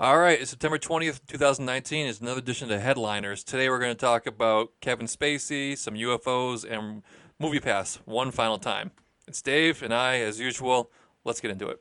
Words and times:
All 0.00 0.18
right, 0.18 0.40
it's 0.40 0.48
September 0.48 0.78
20th, 0.78 1.20
2019 1.26 2.06
is 2.06 2.22
another 2.22 2.38
edition 2.38 2.72
of 2.72 2.80
Headliners. 2.80 3.44
Today 3.44 3.68
we're 3.68 3.78
going 3.78 3.94
to 3.94 4.00
talk 4.00 4.26
about 4.26 4.70
Kevin 4.80 5.04
Spacey, 5.04 5.76
some 5.76 5.92
UFOs, 5.92 6.64
and 6.64 7.02
Movie 7.38 7.60
Pass 7.60 7.96
one 8.06 8.30
final 8.30 8.56
time. 8.56 8.92
It's 9.28 9.42
Dave 9.42 9.82
and 9.82 9.92
I, 9.92 10.20
as 10.20 10.40
usual. 10.40 10.90
Let's 11.22 11.42
get 11.42 11.50
into 11.50 11.68
it. 11.68 11.80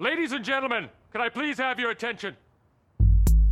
Ladies 0.00 0.32
and 0.32 0.44
gentlemen, 0.44 0.88
can 1.12 1.20
I 1.20 1.28
please 1.28 1.58
have 1.58 1.78
your 1.78 1.92
attention? 1.92 2.36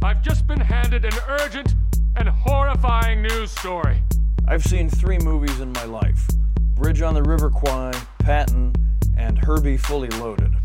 I've 0.03 0.21
just 0.21 0.49
been 0.49 0.59
handed 0.59 1.05
an 1.05 1.15
urgent 1.29 1.77
and 2.17 2.29
horrifying 2.29 3.23
news 3.23 3.53
story. 3.53 4.03
I've 4.49 4.65
seen 4.65 4.91
three 4.91 5.19
movies 5.19 5.61
in 5.61 5.71
my 5.75 5.85
life 5.85 6.27
Bridge 6.75 7.03
on 7.03 7.15
the 7.15 7.23
River 7.23 7.51
Kwai, 7.51 7.93
Patton, 8.19 8.75
and 9.17 9.39
Herbie 9.39 9.77
Fully 9.77 10.09
Loaded. 10.09 10.57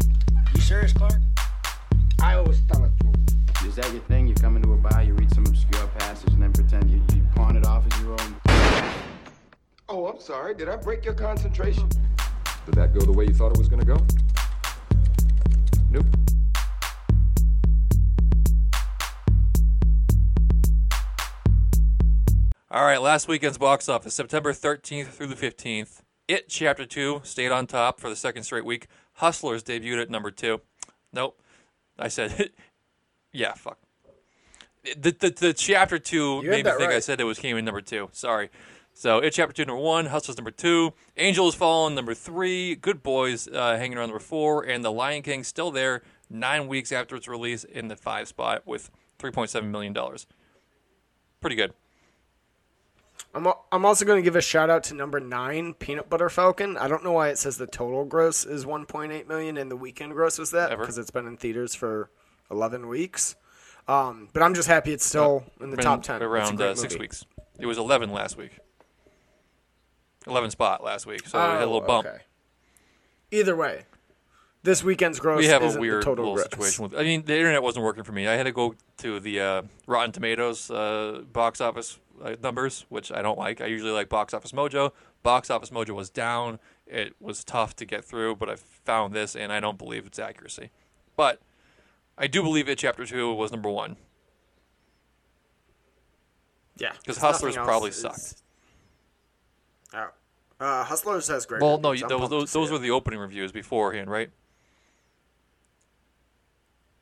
You 0.56 0.62
serious, 0.62 0.92
Clark? 0.92 1.14
I 2.24 2.36
always 2.36 2.62
tell 2.62 2.86
it 2.86 2.92
true. 3.02 3.68
Is 3.68 3.76
that 3.76 3.92
your 3.92 4.02
thing? 4.04 4.28
You 4.28 4.34
come 4.36 4.56
into 4.56 4.72
a 4.72 4.78
bar, 4.78 5.04
you 5.04 5.14
read 5.14 5.30
some 5.36 5.46
obscure 5.46 5.86
passage, 6.00 6.32
and 6.32 6.42
then 6.42 6.54
pretend 6.54 6.90
you, 6.90 7.02
you 7.14 7.22
pawn 7.36 7.58
it 7.58 7.66
off 7.66 7.84
as 7.92 8.02
your 8.02 8.14
own? 8.14 8.36
Oh, 9.90 10.08
I'm 10.08 10.22
sorry. 10.22 10.56
Did 10.56 10.70
I 10.70 10.78
break 10.78 11.04
your 11.04 11.16
concentration? 11.16 11.90
Did 12.66 12.76
that 12.76 12.94
go 12.94 13.02
the 13.02 13.12
way 13.12 13.26
you 13.26 13.34
thought 13.34 13.52
it 13.52 13.58
was 13.58 13.68
going 13.68 13.82
to 13.82 13.86
go? 13.86 13.98
Nope. 15.92 16.06
All 22.72 22.86
right, 22.86 23.02
last 23.02 23.28
weekend's 23.28 23.58
box 23.58 23.90
office, 23.90 24.14
September 24.14 24.54
13th 24.54 25.08
through 25.08 25.28
the 25.28 25.36
15th. 25.36 26.00
It 26.30 26.48
Chapter 26.48 26.86
2 26.86 27.20
stayed 27.26 27.52
on 27.52 27.68
top 27.68 28.00
for 28.00 28.10
the 28.10 28.16
second 28.16 28.44
straight 28.44 28.64
week. 28.64 28.88
Hustlers 29.16 29.62
debuted 29.62 30.02
at 30.02 30.10
number 30.10 30.32
2. 30.32 30.62
Nope. 31.12 31.38
I 31.98 32.08
said, 32.08 32.52
yeah, 33.32 33.54
fuck. 33.54 33.78
The, 34.84 35.12
the, 35.12 35.30
the 35.30 35.54
Chapter 35.54 35.98
2 35.98 36.42
You 36.44 36.50
made 36.50 36.66
me 36.66 36.72
think 36.72 36.92
I 36.92 37.00
said 37.00 37.22
it 37.22 37.24
was 37.24 37.40
came 37.40 37.56
in 37.58 37.64
number 37.64 37.82
2. 37.82 38.10
Sorry. 38.12 38.50
So, 38.94 39.20
It 39.20 39.32
Chapter 39.32 39.54
2, 39.54 39.66
number 39.66 39.82
1. 39.82 40.08
Hustlers, 40.08 40.38
number 40.38 40.52
2. 40.52 40.94
Angels 41.18 41.56
Fallen, 41.56 41.96
number 41.96 42.14
3. 42.14 42.76
Good 42.76 43.02
Boys 43.02 43.48
uh, 43.48 43.78
hanging 43.78 43.98
around 43.98 44.10
number 44.10 44.20
4. 44.20 44.64
And 44.64 44.84
The 44.84 44.92
Lion 44.92 45.24
King 45.24 45.44
still 45.44 45.72
there 45.72 46.04
nine 46.30 46.68
weeks 46.68 46.92
after 46.92 47.16
its 47.16 47.28
release 47.28 47.64
in 47.64 47.88
the 47.88 47.96
5 47.96 48.28
spot 48.28 48.68
with 48.68 48.92
$3.7 49.20 49.64
million. 49.66 49.96
Pretty 51.40 51.56
good. 51.56 51.74
I'm, 53.36 53.48
I'm 53.72 53.86
also 53.86 54.06
going 54.06 54.18
to 54.20 54.24
give 54.24 54.36
a 54.36 54.42
shout 54.42 54.70
out 54.70 54.84
to 54.86 54.94
number 54.94 55.20
nine, 55.20 55.74
Peanut 55.74 56.10
Butter 56.10 56.30
Falcon. 56.30 56.78
I 56.78 56.88
don't 56.88 57.04
know 57.04 57.14
why 57.14 57.30
it 57.30 57.38
says 57.40 57.58
the 57.58 57.66
total 57.68 58.06
gross 58.06 58.46
is 58.46 58.66
1.8 58.66 59.28
million 59.28 59.58
and 59.58 59.72
the 59.72 59.76
weekend 59.76 60.14
gross 60.14 60.38
was 60.38 60.52
that 60.52 60.78
because 60.78 60.98
it's 60.98 61.10
been 61.12 61.26
in 61.26 61.38
theaters 61.38 61.74
for 61.74 62.10
11 62.52 62.88
weeks. 62.88 63.36
Um, 63.88 64.30
but 64.34 64.44
I'm 64.44 64.54
just 64.54 64.68
happy 64.68 64.94
it's 64.94 65.06
still 65.06 65.44
in 65.60 65.72
the 65.72 65.78
top 65.78 66.04
10. 66.04 66.22
Around 66.22 66.62
uh, 66.62 66.76
six 66.76 66.98
weeks. 66.98 67.26
It 67.60 67.66
was 67.66 67.78
11 67.78 68.12
last 68.12 68.38
week. 68.38 68.52
11 70.28 70.52
spot 70.52 70.84
last 70.84 71.06
week, 71.06 71.28
so 71.28 71.38
we 71.38 71.44
had 71.44 71.58
a 71.58 71.66
little 71.66 71.82
Oh, 71.84 71.88
bump. 71.88 72.08
okay. 72.08 72.20
Either 73.32 73.56
way, 73.56 73.84
this 74.64 74.84
weekend's 74.84 75.20
gross 75.20 75.40
We 75.40 75.48
have 75.48 75.62
a 75.64 75.80
weird 75.80 76.04
total 76.04 76.34
gross. 76.34 76.44
situation 76.46 76.84
with. 76.84 76.96
I 76.96 77.04
mean, 77.04 77.24
the 77.26 77.36
internet 77.36 77.62
wasn't 77.62 77.86
working 77.86 78.04
for 78.04 78.12
me. 78.14 78.28
I 78.28 78.34
had 78.34 78.44
to 78.44 78.52
go 78.52 78.76
to 78.98 79.20
the 79.20 79.40
uh, 79.40 79.62
Rotten 79.88 80.12
Tomatoes 80.12 80.72
uh, 80.72 81.22
box 81.32 81.62
office 81.62 82.00
uh, 82.24 82.36
numbers, 82.42 82.86
which 82.90 83.12
I 83.12 83.22
don't 83.22 83.38
like. 83.38 83.62
I 83.62 83.66
usually 83.66 83.92
like 83.92 84.10
Box 84.10 84.34
Office 84.34 84.52
Mojo. 84.52 84.92
Box 85.22 85.50
Office 85.50 85.70
Mojo 85.70 85.92
was 85.92 86.10
down. 86.10 86.60
It 86.88 87.16
was 87.20 87.44
tough 87.44 87.76
to 87.78 87.86
get 87.86 88.04
through, 88.06 88.36
but 88.38 88.50
I 88.50 88.56
found 88.56 89.14
this, 89.14 89.36
and 89.36 89.52
I 89.54 89.60
don't 89.60 89.78
believe 89.78 90.06
its 90.06 90.20
accuracy. 90.20 90.70
But 91.16 91.40
I 92.18 92.28
do 92.28 92.42
believe 92.44 92.68
it. 92.70 92.78
Chapter 92.78 93.06
two 93.06 93.34
was 93.34 93.52
number 93.52 93.70
one. 93.70 93.98
Yeah, 96.78 96.92
because 97.00 97.18
Hustlers 97.18 97.56
probably 97.56 97.90
is- 97.90 98.02
sucked. 98.02 98.42
Oh. 99.94 100.10
Uh, 100.60 100.84
Hustlers 100.86 101.28
has 101.28 101.46
great. 101.46 101.62
Well, 101.62 101.78
no, 101.80 101.92
reviews. 101.92 102.04
I'm 102.04 102.20
those 102.20 102.30
those, 102.30 102.54
those 102.54 102.72
were 102.72 102.80
the 102.80 102.92
opening 102.92 103.20
reviews 103.20 103.52
beforehand, 103.52 104.10
right? 104.10 104.30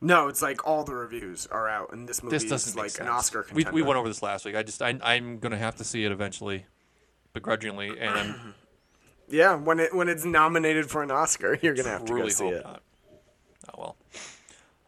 No, 0.04 0.26
it's 0.26 0.42
like 0.42 0.66
all 0.66 0.82
the 0.82 0.94
reviews 0.94 1.46
are 1.46 1.68
out, 1.68 1.92
and 1.92 2.08
this 2.08 2.22
movie 2.22 2.36
this 2.36 2.44
doesn't 2.44 2.70
is 2.70 2.74
make 2.76 2.82
like 2.82 2.90
sense. 2.90 3.08
an 3.08 3.14
Oscar 3.14 3.46
we, 3.54 3.62
contender. 3.62 3.72
we 3.76 3.82
went 3.82 3.98
over 3.98 4.08
this 4.08 4.20
last 4.22 4.44
week. 4.44 4.56
I 4.56 4.62
just 4.64 4.82
I, 4.82 4.98
I'm 5.02 5.38
gonna 5.38 5.56
have 5.56 5.76
to 5.76 5.84
see 5.84 6.04
it 6.04 6.10
eventually, 6.10 6.66
begrudgingly, 7.32 7.98
and 8.00 8.10
I'm 8.10 8.54
Yeah, 9.28 9.54
when 9.54 9.80
it 9.80 9.94
when 9.94 10.08
it's 10.08 10.24
nominated 10.24 10.90
for 10.90 11.02
an 11.02 11.10
Oscar, 11.10 11.56
you're 11.62 11.74
gonna 11.74 11.88
have 11.88 12.04
to 12.04 12.12
go 12.12 12.16
truly 12.16 12.30
see 12.30 12.44
hope 12.44 12.54
it. 12.54 12.64
not. 12.64 12.82
Oh 13.72 13.74
well. 13.78 13.96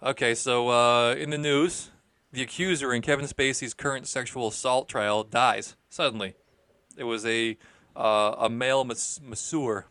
Okay, 0.02 0.34
so 0.34 0.69
uh, 0.69 1.14
in 1.14 1.31
the 1.31 1.38
news, 1.38 1.91
the 2.32 2.42
accuser 2.42 2.92
in 2.92 3.00
Kevin 3.00 3.26
Spacey's 3.26 3.72
current 3.72 4.06
sexual 4.06 4.48
assault 4.48 4.88
trial 4.88 5.22
dies 5.25 5.76
suddenly. 5.88 6.34
It 6.98 7.04
was 7.04 7.25
a 7.25 7.56
uh, 7.96 8.34
a 8.38 8.50
male 8.50 8.84
mas- 8.84 9.20
masseur 9.22 9.86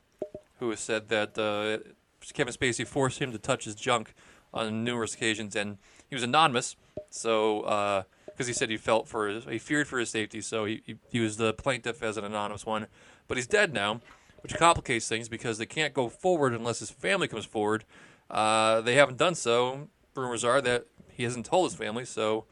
who 0.59 0.75
said 0.75 1.07
that 1.09 1.37
uh, 1.37 1.89
Kevin 2.33 2.53
Spacey 2.53 2.85
forced 2.85 3.19
him 3.19 3.31
to 3.31 3.37
touch 3.39 3.63
his 3.65 3.75
junk 3.75 4.13
on 4.53 4.83
numerous 4.83 5.13
occasions, 5.13 5.55
and 5.55 5.77
he 6.09 6.15
was 6.15 6.23
anonymous. 6.23 6.75
So, 7.09 8.05
because 8.25 8.47
he 8.47 8.53
said 8.53 8.69
he 8.69 8.77
felt 8.77 9.07
for 9.07 9.27
his, 9.27 9.45
he 9.45 9.59
feared 9.59 9.87
for 9.87 9.99
his 9.99 10.09
safety, 10.09 10.41
so 10.41 10.65
he, 10.65 10.81
he 10.85 10.95
he 11.09 11.19
was 11.19 11.37
the 11.37 11.53
plaintiff 11.53 12.03
as 12.03 12.17
an 12.17 12.23
anonymous 12.23 12.65
one. 12.65 12.87
But 13.27 13.37
he's 13.37 13.47
dead 13.47 13.73
now, 13.73 14.01
which 14.41 14.55
complicates 14.55 15.07
things 15.07 15.29
because 15.29 15.57
they 15.57 15.65
can't 15.65 15.93
go 15.93 16.09
forward 16.09 16.53
unless 16.53 16.79
his 16.79 16.89
family 16.89 17.27
comes 17.27 17.45
forward. 17.45 17.85
Uh, 18.29 18.81
they 18.81 18.95
haven't 18.95 19.17
done 19.17 19.35
so. 19.35 19.89
Rumors 20.15 20.43
are 20.43 20.61
that 20.61 20.85
he 21.11 21.23
hasn't 21.23 21.45
told 21.45 21.69
his 21.69 21.77
family, 21.77 22.05
so 22.05 22.45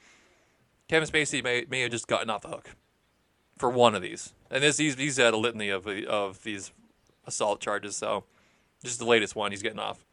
Kevin 0.87 1.07
Spacey 1.07 1.43
may 1.43 1.65
may 1.69 1.81
have 1.81 1.91
just 1.91 2.07
gotten 2.07 2.29
off 2.29 2.41
the 2.41 2.49
hook 2.49 2.75
for 3.57 3.69
one 3.69 3.95
of 3.95 4.01
these. 4.01 4.33
And 4.49 4.63
this 4.63 4.77
he's 4.77 4.95
he's 4.95 5.17
had 5.17 5.33
a 5.33 5.37
litany 5.37 5.69
of 5.69 5.87
of 5.87 6.43
these 6.43 6.71
assault 7.25 7.61
charges, 7.61 7.95
so 7.95 8.25
just 8.83 8.99
the 8.99 9.05
latest 9.05 9.35
one 9.35 9.51
he's 9.51 9.61
getting 9.61 9.79
off. 9.79 10.05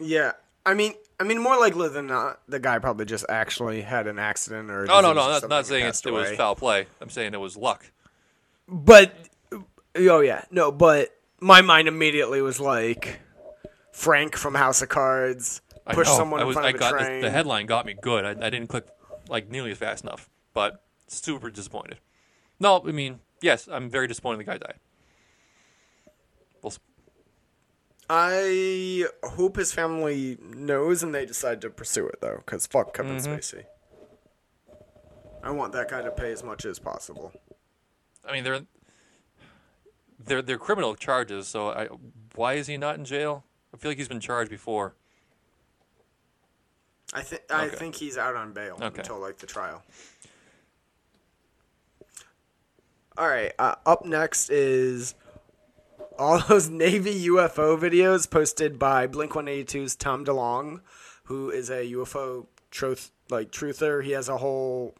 Yeah, 0.00 0.32
I 0.64 0.74
mean, 0.74 0.94
I 1.20 1.24
mean, 1.24 1.40
more 1.42 1.58
likely 1.58 1.88
than 1.88 2.06
not, 2.06 2.40
the 2.48 2.60
guy 2.60 2.78
probably 2.78 3.04
just 3.04 3.26
actually 3.28 3.82
had 3.82 4.06
an 4.06 4.18
accident 4.18 4.70
or. 4.70 4.86
Oh 4.88 5.00
no, 5.00 5.12
no, 5.12 5.26
or 5.26 5.40
not, 5.40 5.48
not 5.48 5.66
saying 5.66 5.86
it's, 5.86 6.04
it 6.06 6.12
was 6.12 6.30
foul 6.32 6.54
play. 6.54 6.86
I'm 7.00 7.10
saying 7.10 7.34
it 7.34 7.40
was 7.40 7.56
luck. 7.56 7.90
But 8.68 9.14
oh 9.96 10.20
yeah, 10.20 10.44
no, 10.50 10.70
but 10.70 11.14
my 11.40 11.62
mind 11.62 11.88
immediately 11.88 12.40
was 12.42 12.60
like 12.60 13.20
Frank 13.92 14.36
from 14.36 14.54
House 14.54 14.82
of 14.82 14.88
Cards 14.88 15.60
I 15.88 15.94
push 15.94 16.08
someone 16.08 16.40
I 16.40 16.46
in 16.46 16.52
front 16.52 16.66
I 16.66 16.70
of 16.70 16.74
a 16.76 16.98
train. 16.98 17.20
The, 17.20 17.28
the 17.28 17.30
headline 17.30 17.66
got 17.66 17.86
me 17.86 17.94
good. 18.00 18.24
I, 18.24 18.30
I 18.30 18.50
didn't 18.50 18.68
click 18.68 18.86
like 19.28 19.50
nearly 19.50 19.70
as 19.70 19.78
fast 19.78 20.04
enough, 20.04 20.28
but 20.52 20.82
super 21.06 21.50
disappointed. 21.50 21.98
No, 22.60 22.82
I 22.86 22.92
mean, 22.92 23.20
yes, 23.40 23.68
I'm 23.70 23.88
very 23.88 24.06
disappointed 24.06 24.40
the 24.40 24.44
guy 24.44 24.58
died. 24.58 24.74
Well, 26.62 26.74
I 28.10 29.04
hope 29.22 29.56
his 29.56 29.72
family 29.72 30.38
knows 30.40 31.02
and 31.02 31.14
they 31.14 31.26
decide 31.26 31.60
to 31.62 31.70
pursue 31.70 32.06
it 32.06 32.20
though, 32.20 32.36
because 32.38 32.66
fuck 32.66 32.94
Kevin 32.94 33.16
Mm-hmm. 33.16 33.34
Spacey. 33.34 33.64
I 35.42 35.50
want 35.50 35.72
that 35.72 35.88
guy 35.90 36.02
to 36.02 36.10
pay 36.10 36.32
as 36.32 36.42
much 36.42 36.64
as 36.64 36.78
possible. 36.78 37.32
I 38.26 38.32
mean, 38.32 38.44
they're 38.44 38.60
they're 40.18 40.42
they're 40.42 40.58
criminal 40.58 40.94
charges. 40.94 41.48
So 41.48 41.68
I, 41.68 41.88
why 42.34 42.54
is 42.54 42.66
he 42.66 42.76
not 42.76 42.96
in 42.96 43.04
jail? 43.04 43.44
I 43.72 43.76
feel 43.76 43.90
like 43.90 43.98
he's 43.98 44.08
been 44.08 44.20
charged 44.20 44.50
before. 44.50 44.94
I 47.12 47.22
think 47.22 47.42
I 47.50 47.66
Okay. 47.66 47.76
think 47.76 47.94
he's 47.94 48.18
out 48.18 48.36
on 48.36 48.52
bail 48.52 48.78
Okay. 48.80 48.98
until 48.98 49.18
like 49.18 49.38
the 49.38 49.46
trial. 49.46 49.82
All 53.16 53.28
right. 53.28 53.52
Uh, 53.58 53.74
up 53.86 54.04
next 54.04 54.50
is 54.50 55.14
all 56.18 56.38
those 56.48 56.68
Navy 56.68 57.26
UFO 57.26 57.78
videos 57.78 58.28
posted 58.28 58.78
by 58.78 59.06
Blink 59.06 59.32
182's 59.32 59.96
Tom 59.96 60.24
DeLonge, 60.24 60.80
who 61.24 61.50
is 61.50 61.70
a 61.70 61.92
UFO 61.92 62.46
truth 62.70 63.12
like 63.30 63.50
truther. 63.50 64.02
He 64.02 64.12
has 64.12 64.28
a 64.28 64.38
whole 64.38 64.94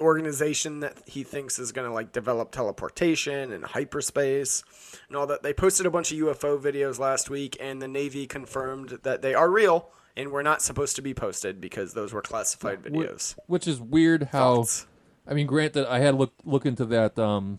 organization 0.00 0.80
that 0.80 0.96
he 1.06 1.24
thinks 1.24 1.58
is 1.58 1.72
going 1.72 1.86
to 1.86 1.92
like 1.92 2.12
develop 2.12 2.52
teleportation 2.52 3.52
and 3.52 3.64
hyperspace 3.64 4.62
and 5.08 5.16
all 5.16 5.26
that. 5.26 5.42
They 5.42 5.52
posted 5.52 5.86
a 5.86 5.90
bunch 5.90 6.12
of 6.12 6.18
UFO 6.18 6.60
videos 6.60 6.98
last 6.98 7.30
week, 7.30 7.56
and 7.60 7.82
the 7.82 7.88
Navy 7.88 8.26
confirmed 8.26 9.00
that 9.02 9.22
they 9.22 9.34
are 9.34 9.50
real 9.50 9.90
and 10.16 10.30
were 10.30 10.42
not 10.42 10.62
supposed 10.62 10.96
to 10.96 11.02
be 11.02 11.14
posted 11.14 11.60
because 11.60 11.94
those 11.94 12.12
were 12.12 12.22
classified 12.22 12.82
videos. 12.82 13.36
Which 13.46 13.68
is 13.68 13.80
weird. 13.80 14.24
How 14.32 14.56
Thoughts? 14.56 14.86
I 15.26 15.34
mean, 15.34 15.46
granted, 15.46 15.86
I 15.86 15.98
had 15.98 16.12
to 16.12 16.16
look 16.16 16.32
look 16.44 16.64
into 16.64 16.86
that 16.86 17.18
um 17.18 17.58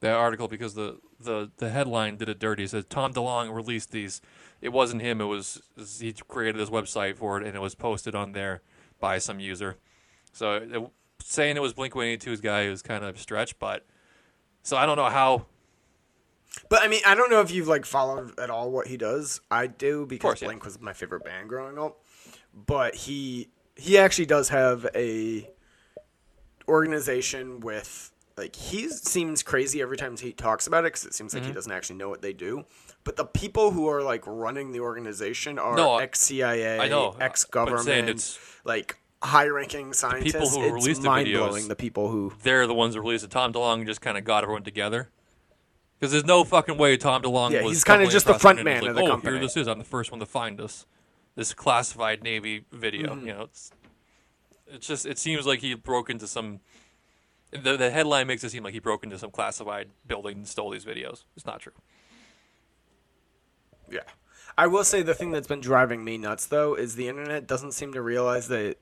that 0.00 0.14
article 0.14 0.48
because 0.48 0.74
the 0.74 0.98
the 1.24 1.50
the 1.56 1.70
headline 1.70 2.16
did 2.16 2.28
it 2.28 2.38
dirty. 2.38 2.64
It 2.64 2.70
says 2.70 2.84
Tom 2.88 3.12
DeLonge 3.12 3.54
released 3.54 3.90
these. 3.90 4.20
It 4.60 4.72
wasn't 4.72 5.02
him. 5.02 5.20
It 5.20 5.24
was 5.24 5.62
he 6.00 6.12
created 6.28 6.58
this 6.60 6.70
website 6.70 7.16
for 7.16 7.40
it, 7.40 7.46
and 7.46 7.56
it 7.56 7.60
was 7.60 7.74
posted 7.74 8.14
on 8.14 8.32
there 8.32 8.62
by 9.00 9.18
some 9.18 9.40
user. 9.40 9.76
So 10.32 10.54
it, 10.54 10.90
saying 11.22 11.56
it 11.56 11.60
was 11.62 11.72
Blink 11.72 11.94
182's 11.94 12.40
guy 12.40 12.62
is 12.62 12.82
kind 12.82 13.04
of 13.04 13.16
a 13.16 13.18
stretch, 13.18 13.58
but 13.58 13.84
so 14.62 14.76
I 14.76 14.86
don't 14.86 14.96
know 14.96 15.10
how. 15.10 15.46
But 16.68 16.82
I 16.82 16.88
mean, 16.88 17.00
I 17.04 17.14
don't 17.14 17.30
know 17.30 17.40
if 17.40 17.50
you've 17.50 17.68
like 17.68 17.84
followed 17.84 18.38
at 18.38 18.48
all 18.50 18.70
what 18.70 18.86
he 18.86 18.96
does. 18.96 19.40
I 19.50 19.66
do 19.66 20.06
because 20.06 20.22
course, 20.22 20.42
yeah. 20.42 20.48
Blink 20.48 20.64
was 20.64 20.80
my 20.80 20.92
favorite 20.92 21.24
band 21.24 21.48
growing 21.48 21.78
up. 21.78 22.00
but 22.54 22.94
he 22.94 23.48
he 23.76 23.98
actually 23.98 24.26
does 24.26 24.50
have 24.50 24.86
a 24.94 25.50
organization 26.68 27.60
with 27.60 28.12
like 28.36 28.56
he 28.56 28.88
seems 28.88 29.42
crazy 29.42 29.80
every 29.80 29.96
time 29.96 30.16
he 30.16 30.32
talks 30.32 30.66
about 30.66 30.84
it 30.84 30.92
because 30.92 31.04
it 31.04 31.14
seems 31.14 31.34
like 31.34 31.42
he 31.44 31.48
Mm-hmm. 31.50 31.54
doesn't 31.54 31.72
actually 31.72 31.96
know 31.96 32.08
what 32.08 32.20
they 32.22 32.32
do. 32.32 32.64
But 33.04 33.16
the 33.16 33.24
people 33.24 33.70
who 33.70 33.88
are 33.88 34.02
like 34.02 34.22
running 34.26 34.72
the 34.72 34.80
organization 34.80 35.58
are 35.58 35.76
No, 35.76 35.98
ex 35.98 36.20
CIA, 36.20 36.78
I 36.80 36.88
know, 36.88 37.16
ex 37.20 37.46
I'm 37.54 37.66
saying 37.78 38.06
government, 38.06 38.38
like 38.64 38.98
high 39.22 39.46
ranking 39.46 39.92
scientists. 39.92 40.32
People 40.32 40.48
who 40.48 40.62
it's 40.64 40.72
released 40.72 41.02
the 41.02 41.08
mind 41.08 41.32
blowing. 41.32 41.68
The 41.68 41.76
people 41.76 42.08
who 42.08 42.32
They're 42.42 42.66
the 42.66 42.74
ones 42.74 42.94
that 42.94 43.00
released 43.02 43.24
it. 43.24 43.30
Tom 43.30 43.52
DeLonge 43.52 43.86
just 43.86 44.00
kind 44.00 44.18
of 44.18 44.24
got 44.24 44.42
everyone 44.42 44.64
together. 44.64 45.10
Because 45.98 46.10
there's 46.12 46.24
no 46.24 46.44
fucking 46.44 46.76
way 46.76 46.96
Tom 46.96 47.22
DeLonge 47.22 47.52
Yeah, 47.52 47.62
was. 47.62 47.72
he's 47.72 47.84
kinda 47.84 48.06
just 48.08 48.26
the 48.26 48.38
front 48.38 48.62
man 48.64 48.80
was 48.80 48.88
of 48.90 48.94
the 48.96 49.00
like, 49.02 49.08
oh, 49.10 49.12
company." 49.14 49.36
here 49.36 49.40
this 49.46 49.56
is. 49.56 49.68
I'm 49.68 49.78
the 49.78 49.84
first 49.84 50.10
one 50.10 50.20
to 50.20 50.26
find 50.26 50.58
this. 50.58 50.86
This 51.36 51.54
classified 51.54 52.22
Navy 52.22 52.64
video. 52.72 53.14
Mm-hmm. 53.14 53.26
You 53.26 53.32
know, 53.34 53.42
it's 53.42 53.70
it's 54.66 54.86
just 54.86 55.06
it 55.06 55.18
seems 55.18 55.46
like 55.46 55.60
he 55.60 55.74
broke 55.74 56.10
into 56.10 56.26
some. 56.26 56.60
The, 57.62 57.76
the 57.76 57.90
headline 57.90 58.26
makes 58.26 58.42
it 58.42 58.50
seem 58.50 58.64
like 58.64 58.74
he 58.74 58.80
broke 58.80 59.04
into 59.04 59.18
some 59.18 59.30
classified 59.30 59.88
building 60.06 60.38
and 60.38 60.48
stole 60.48 60.70
these 60.70 60.84
videos. 60.84 61.24
It's 61.36 61.46
not 61.46 61.60
true. 61.60 61.72
Yeah. 63.90 64.00
I 64.56 64.66
will 64.66 64.84
say 64.84 65.02
the 65.02 65.14
thing 65.14 65.30
that's 65.30 65.46
been 65.46 65.60
driving 65.60 66.04
me 66.04 66.18
nuts 66.18 66.46
though 66.46 66.74
is 66.74 66.96
the 66.96 67.08
internet 67.08 67.46
doesn't 67.46 67.72
seem 67.72 67.92
to 67.92 68.02
realize 68.02 68.48
that 68.48 68.76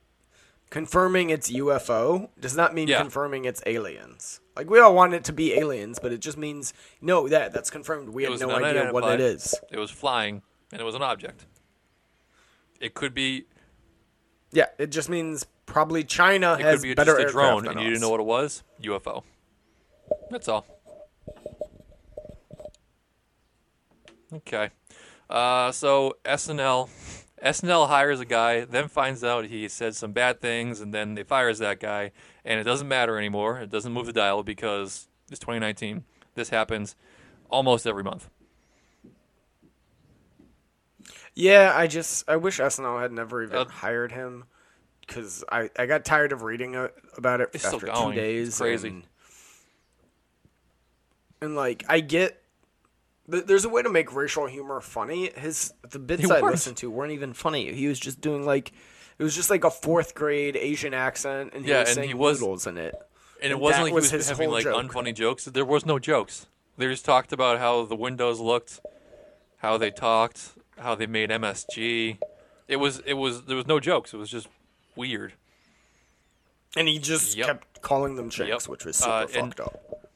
confirming 0.70 1.30
it's 1.30 1.50
UFO 1.50 2.28
does 2.40 2.56
not 2.56 2.74
mean 2.74 2.88
Yeah. 2.88 2.98
confirming 2.98 3.44
it's 3.44 3.62
aliens. 3.66 4.40
Like 4.56 4.68
we 4.70 4.78
all 4.80 4.94
want 4.94 5.14
it 5.14 5.24
to 5.24 5.32
be 5.32 5.54
aliens, 5.54 5.98
but 6.00 6.12
it 6.12 6.20
just 6.20 6.36
means 6.38 6.72
no, 7.00 7.28
that 7.28 7.52
that's 7.52 7.70
confirmed. 7.70 8.10
We 8.10 8.24
have 8.24 8.38
no 8.40 8.50
idea 8.50 8.92
what 8.92 9.12
it 9.12 9.20
is. 9.20 9.54
It 9.70 9.78
was 9.78 9.90
flying 9.90 10.42
and 10.72 10.80
it 10.80 10.84
was 10.84 10.94
an 10.94 11.02
object. 11.02 11.46
It 12.80 12.94
could 12.94 13.14
be. 13.14 13.46
Yeah, 14.50 14.66
it 14.78 14.90
just 14.90 15.08
means 15.08 15.46
probably 15.72 16.04
China 16.04 16.54
It 16.54 16.60
has 16.60 16.80
could 16.80 16.82
be 16.82 16.94
better 16.94 17.16
just 17.16 17.28
a 17.28 17.32
drone, 17.32 17.66
and 17.66 17.80
you 17.80 17.88
didn't 17.88 18.00
know 18.02 18.10
what 18.10 18.20
it 18.20 18.26
was. 18.26 18.62
UFO. 18.82 19.22
That's 20.30 20.48
all. 20.48 20.66
Okay. 24.32 24.70
Uh, 25.28 25.72
so 25.72 26.16
SNL, 26.24 26.88
SNL 27.42 27.88
hires 27.88 28.20
a 28.20 28.24
guy, 28.24 28.64
then 28.64 28.88
finds 28.88 29.24
out 29.24 29.46
he 29.46 29.66
said 29.68 29.94
some 29.96 30.12
bad 30.12 30.40
things, 30.40 30.80
and 30.80 30.92
then 30.92 31.14
they 31.14 31.22
fires 31.22 31.58
that 31.58 31.80
guy, 31.80 32.12
and 32.44 32.60
it 32.60 32.64
doesn't 32.64 32.88
matter 32.88 33.18
anymore. 33.18 33.58
It 33.60 33.70
doesn't 33.70 33.92
move 33.92 34.06
the 34.06 34.12
dial 34.12 34.42
because 34.42 35.08
it's 35.30 35.40
2019. 35.40 36.04
This 36.34 36.50
happens 36.50 36.96
almost 37.50 37.86
every 37.86 38.02
month. 38.02 38.28
Yeah, 41.34 41.72
I 41.74 41.86
just 41.86 42.28
I 42.28 42.36
wish 42.36 42.58
SNL 42.60 43.00
had 43.00 43.12
never 43.12 43.42
even 43.42 43.56
Uh, 43.56 43.64
hired 43.66 44.12
him 44.12 44.44
because 45.06 45.44
I 45.50 45.68
I 45.78 45.86
got 45.86 46.04
tired 46.04 46.32
of 46.32 46.42
reading 46.42 46.76
uh, 46.76 46.88
about 47.16 47.40
it 47.40 47.50
It's 47.52 47.64
after 47.64 47.86
two 47.86 48.12
days. 48.12 48.48
It's 48.48 48.58
crazy. 48.58 48.88
And, 48.88 49.02
and 51.40 51.56
like 51.56 51.84
I 51.88 52.00
get, 52.00 52.42
th- 53.30 53.44
there's 53.46 53.64
a 53.64 53.68
way 53.68 53.82
to 53.82 53.90
make 53.90 54.14
racial 54.14 54.46
humor 54.46 54.80
funny. 54.80 55.30
His 55.36 55.72
the 55.90 55.98
bits 55.98 56.30
I 56.30 56.40
listened 56.40 56.76
to 56.78 56.90
weren't 56.90 57.12
even 57.12 57.32
funny. 57.32 57.72
He 57.72 57.88
was 57.88 57.98
just 57.98 58.20
doing 58.20 58.44
like 58.44 58.72
it 59.18 59.22
was 59.24 59.34
just 59.34 59.50
like 59.50 59.64
a 59.64 59.70
fourth 59.70 60.14
grade 60.14 60.56
Asian 60.56 60.94
accent, 60.94 61.52
and 61.54 61.64
he 61.64 61.70
Yeah, 61.70 61.80
was 61.80 61.88
and 61.90 61.94
saying 61.96 62.08
he 62.08 62.14
was- 62.14 62.40
noodles 62.40 62.66
in 62.66 62.78
it. 62.78 62.94
And 63.42 63.50
it 63.50 63.54
And 63.54 63.60
wasn't 63.60 63.82
like 63.84 63.90
he 63.90 63.94
was 63.96 64.12
was 64.12 64.28
having 64.28 64.50
like 64.50 64.62
joke. 64.62 64.80
unfunny 64.86 65.12
jokes. 65.12 65.46
There 65.46 65.64
was 65.64 65.84
no 65.84 65.98
jokes. 65.98 66.46
They 66.78 66.86
just 66.86 67.04
talked 67.04 67.32
about 67.32 67.58
how 67.58 67.84
the 67.84 67.96
windows 67.96 68.38
looked, 68.38 68.78
how 69.56 69.76
they 69.78 69.90
talked, 69.90 70.50
how 70.78 70.94
they 70.94 71.06
made 71.06 71.30
MSG. 71.30 72.18
It 72.68 72.76
was 72.76 73.00
it 73.00 73.14
was 73.14 73.42
there 73.46 73.56
was 73.56 73.66
no 73.66 73.80
jokes. 73.80 74.14
It 74.14 74.16
was 74.18 74.30
just 74.30 74.46
weird. 74.96 75.34
And 76.76 76.88
he 76.88 76.98
just 76.98 77.36
Yep. 77.36 77.46
kept 77.46 77.82
calling 77.82 78.16
them 78.16 78.30
chicks, 78.30 78.48
Yep. 78.48 78.68
which 78.68 78.84
was 78.84 78.96
super 78.96 79.10
Uh, 79.10 79.26
fucked 79.26 79.60
up. 79.60 80.08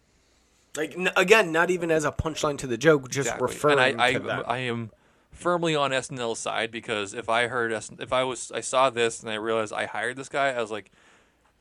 Like 0.77 0.93
n- 0.97 1.13
again, 1.17 1.53
not 1.53 1.71
even 1.71 1.91
as 1.91 2.05
a 2.05 2.13
punchline 2.13 2.59
to 2.59 2.67
the 2.67 2.77
joke, 2.79 3.09
just 3.11 3.29
Exactly. 3.29 3.47
referring 3.47 3.79
and 3.79 4.01
I, 4.03 4.13
to 4.13 4.19
I, 4.19 4.23
them. 4.23 4.45
I 4.47 4.59
am 4.59 4.91
firmly 5.31 5.75
on 5.75 5.93
SNL's 5.93 6.39
side 6.39 6.71
because 6.71 7.13
if 7.15 7.29
I 7.29 7.47
heard 7.47 7.73
S- 7.73 7.91
if 7.99 8.13
I 8.13 8.25
was 8.25 8.51
I 8.53 8.61
saw 8.61 8.89
this 8.91 9.23
and 9.23 9.31
I 9.31 9.35
realized 9.35 9.73
I 9.73 9.87
hired 9.87 10.17
this 10.17 10.29
guy, 10.29 10.49
I 10.49 10.61
was 10.61 10.71
like, 10.71 10.91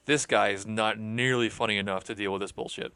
this 0.06 0.26
guy 0.26 0.50
is 0.50 0.66
not 0.66 0.98
nearly 1.00 1.50
funny 1.50 1.78
enough 1.78 2.04
to 2.06 2.16
deal 2.16 2.32
with 2.32 2.42
this 2.42 2.52
bullshit. 2.52 2.94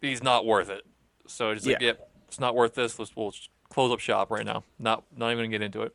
He's 0.00 0.22
not 0.22 0.44
worth 0.46 0.68
it. 0.70 0.84
So 1.26 1.50
it's 1.50 1.64
like, 1.66 1.80
Yeah. 1.80 1.88
yep, 1.88 2.10
it's 2.28 2.40
not 2.40 2.54
worth 2.56 2.74
this. 2.74 2.98
Let's 2.98 3.14
we'll 3.14 3.34
close 3.68 3.92
up 3.92 4.00
shop 4.00 4.30
right 4.30 4.44
now. 4.46 4.64
Not 4.78 5.04
not 5.16 5.30
even 5.32 5.38
gonna 5.44 5.48
get 5.48 5.62
into 5.62 5.82
it. 5.82 5.94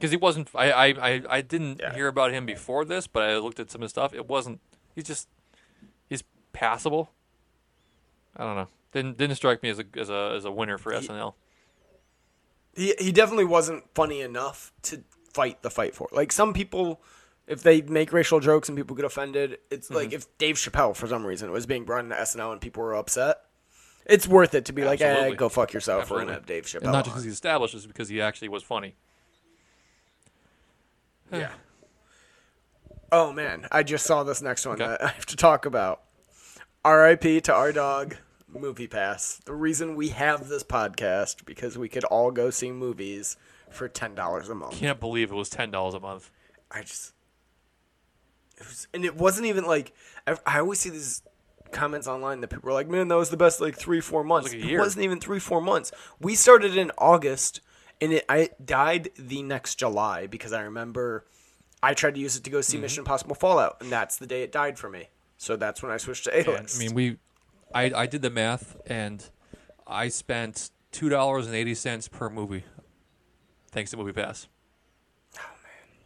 Because 0.00 0.10
he 0.12 0.16
wasn't. 0.16 0.48
I 0.54 0.70
I, 0.72 0.86
I, 0.88 1.22
I 1.28 1.40
didn't 1.42 1.78
Yeah. 1.80 1.94
hear 1.94 2.08
about 2.08 2.32
him 2.32 2.46
before 2.46 2.84
this, 2.86 3.06
but 3.06 3.22
I 3.22 3.36
looked 3.36 3.60
at 3.60 3.70
some 3.70 3.80
of 3.80 3.84
his 3.84 3.90
stuff. 3.90 4.14
It 4.14 4.26
wasn't. 4.28 4.60
He's 4.94 5.04
just. 5.04 5.28
He's 6.08 6.24
passable. 6.54 7.10
I 8.34 8.44
don't 8.44 8.56
know. 8.56 8.68
Didn't 8.92 9.18
didn't 9.18 9.36
strike 9.36 9.62
me 9.62 9.68
as 9.68 9.78
a 9.78 9.84
as 9.96 10.08
a 10.08 10.32
as 10.36 10.44
a 10.46 10.50
winner 10.50 10.78
for 10.78 10.92
SNL. 10.92 11.34
he 12.74 12.94
he 12.98 13.12
definitely 13.12 13.44
wasn't 13.44 13.84
funny 13.94 14.20
enough 14.20 14.72
to 14.82 15.02
fight 15.34 15.62
the 15.62 15.70
fight 15.70 15.94
for. 15.94 16.08
Like 16.12 16.32
some 16.32 16.52
people, 16.54 17.00
if 17.46 17.62
they 17.62 17.82
make 17.82 18.12
racial 18.12 18.40
jokes 18.40 18.68
and 18.68 18.76
people 18.78 18.96
get 18.96 19.04
offended, 19.04 19.58
it's 19.70 19.86
Mm-hmm. 19.88 19.96
like 19.96 20.12
if 20.12 20.26
Dave 20.38 20.56
Chappelle 20.56 20.96
for 20.96 21.06
some 21.06 21.24
reason 21.26 21.50
was 21.52 21.66
being 21.66 21.84
brought 21.84 22.04
into 22.04 22.16
SNL 22.16 22.52
and 22.52 22.60
people 22.60 22.82
were 22.82 22.94
upset, 22.94 23.42
it's 24.06 24.26
worth 24.26 24.54
it 24.54 24.64
to 24.64 24.72
be 24.72 24.84
like, 24.84 25.00
eh, 25.00 25.30
go 25.34 25.48
fuck 25.48 25.72
yourself. 25.72 26.10
We're 26.10 26.20
Absolutely. 26.22 26.24
gonna 26.26 26.34
have 26.34 26.46
Dave 26.46 26.64
Chappelle. 26.64 26.82
And 26.82 26.92
not 26.92 27.04
just 27.04 27.14
because 27.14 27.24
he's 27.24 27.34
established, 27.34 27.74
it's 27.74 27.86
because 27.86 28.08
he 28.08 28.20
actually 28.20 28.48
was 28.48 28.62
funny. 28.62 28.96
Yeah. 31.32 31.52
Oh 33.12 33.32
man, 33.32 33.66
I 33.72 33.82
just 33.82 34.06
saw 34.06 34.22
this 34.22 34.40
next 34.42 34.66
one 34.66 34.80
Okay. 34.80 34.86
that 34.86 35.02
I 35.04 35.08
have 35.08 35.26
to 35.26 35.36
talk 35.36 35.66
about. 35.66 36.02
R.I.P. 36.84 37.42
to 37.42 37.54
our 37.54 37.72
dog, 37.72 38.16
Movie 38.48 38.86
Pass. 38.86 39.40
The 39.44 39.52
reason 39.54 39.96
we 39.96 40.08
have 40.10 40.48
this 40.48 40.62
podcast 40.62 41.44
because 41.44 41.76
we 41.76 41.88
could 41.88 42.04
all 42.04 42.30
go 42.30 42.50
see 42.50 42.70
movies 42.72 43.36
for 43.70 43.88
ten 43.88 44.14
dollars 44.14 44.48
a 44.48 44.54
month. 44.54 44.72
Can't 44.74 45.00
believe 45.00 45.30
it 45.30 45.34
was 45.34 45.50
ten 45.50 45.70
dollars 45.70 45.94
a 45.94 46.00
month. 46.00 46.30
I 46.70 46.82
just 46.82 47.12
it 48.58 48.66
was, 48.66 48.86
and 48.94 49.04
it 49.04 49.16
wasn't 49.16 49.46
even 49.46 49.64
like 49.64 49.92
I, 50.26 50.36
I 50.46 50.58
always 50.60 50.78
see 50.80 50.90
these 50.90 51.22
comments 51.72 52.06
online 52.08 52.40
that 52.40 52.48
people 52.48 52.70
are 52.70 52.74
like, 52.74 52.88
"Man, 52.88 53.08
that 53.08 53.16
was 53.16 53.30
the 53.30 53.36
best 53.36 53.60
like 53.60 53.76
three, 53.76 54.00
four 54.00 54.22
months." 54.24 54.52
like 54.52 54.62
it 54.64 54.78
wasn't 54.78 55.04
even 55.04 55.20
three, 55.20 55.38
four 55.40 55.60
months. 55.60 55.92
We 56.20 56.34
started 56.34 56.76
in 56.76 56.92
August, 56.96 57.60
and 58.00 58.12
it 58.14 58.24
I 58.28 58.50
died 58.64 59.10
the 59.18 59.42
next 59.42 59.76
July 59.76 60.26
because 60.26 60.52
I 60.52 60.62
remember 60.62 61.24
I 61.82 61.94
tried 61.94 62.14
to 62.14 62.20
use 62.20 62.36
it 62.36 62.44
to 62.44 62.50
go 62.50 62.60
see 62.60 62.76
Mm-hmm. 62.76 62.82
Mission 62.82 63.00
Impossible 63.02 63.34
Fallout, 63.34 63.78
and 63.80 63.90
that's 63.90 64.16
the 64.18 64.26
day 64.26 64.42
it 64.42 64.52
died 64.52 64.78
for 64.78 64.88
me. 64.90 65.08
So 65.38 65.56
that's 65.56 65.82
when 65.82 65.90
I 65.90 65.96
switched 65.96 66.24
to 66.24 66.36
A 66.36 66.42
list. 66.44 66.76
I 66.76 66.84
mean, 66.84 66.94
we, 66.94 67.16
I 67.74 67.92
I 67.94 68.06
did 68.06 68.20
the 68.22 68.30
math, 68.30 68.76
and 68.86 69.24
I 69.86 70.08
spent 70.08 70.70
two 70.92 71.08
dollars 71.08 71.46
and 71.46 71.54
eighty 71.54 71.74
cents 71.74 72.08
per 72.08 72.28
movie, 72.28 72.64
thanks 73.70 73.90
to 73.92 73.96
Movie 73.96 74.12
Pass. 74.12 74.48
Oh 75.38 75.40
man, 75.62 76.02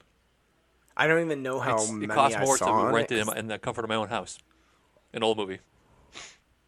I 0.97 1.07
don't 1.09 1.25
even 1.25 1.43
know 1.43 1.59
how 1.59 1.75
It's- 1.75 1.91
many 1.91 2.05
it 2.05 2.11
costs 2.11 2.37
I 2.37 2.45
more 2.45 2.57
saw 2.57 2.89
to 2.91 2.95
rent 2.95 3.11
it. 3.11 3.27
in, 3.27 3.37
in 3.37 3.47
the 3.49 3.59
comfort 3.59 3.85
of 3.85 3.89
my 3.89 3.97
own 3.97 4.09
house. 4.09 4.39
An 5.13 5.23
old 5.23 5.37
movie. 5.39 5.59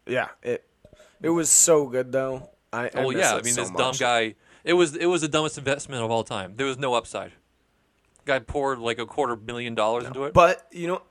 Yeah, 0.07 0.29
it 0.43 0.65
it 1.23 1.31
was 1.31 1.49
so 1.51 1.87
good 1.87 2.11
though. 2.13 2.51
I, 2.73 2.87
I 2.87 2.91
Oh 2.97 3.11
miss 3.11 3.21
yeah, 3.21 3.35
I 3.35 3.43
mean 3.43 3.55
so 3.55 3.63
this 3.63 3.71
dumb 3.71 3.95
guy. 3.99 4.35
It 4.67 4.75
was 4.75 4.95
it 4.95 5.07
was 5.07 5.23
the 5.23 5.29
dumbest 5.29 5.57
investment 5.57 6.03
of 6.03 6.11
all 6.11 6.25
time. 6.25 6.55
There 6.57 6.67
was 6.67 6.77
no 6.77 6.93
upside. 6.95 7.33
Guy 8.27 8.41
poured 8.41 8.81
like 8.81 8.99
a 8.99 9.07
quarter 9.07 9.37
million 9.37 9.75
dollars 9.75 10.05
into 10.05 10.25
it. 10.25 10.35
But 10.35 10.67
you 10.73 10.89
know, 10.89 11.03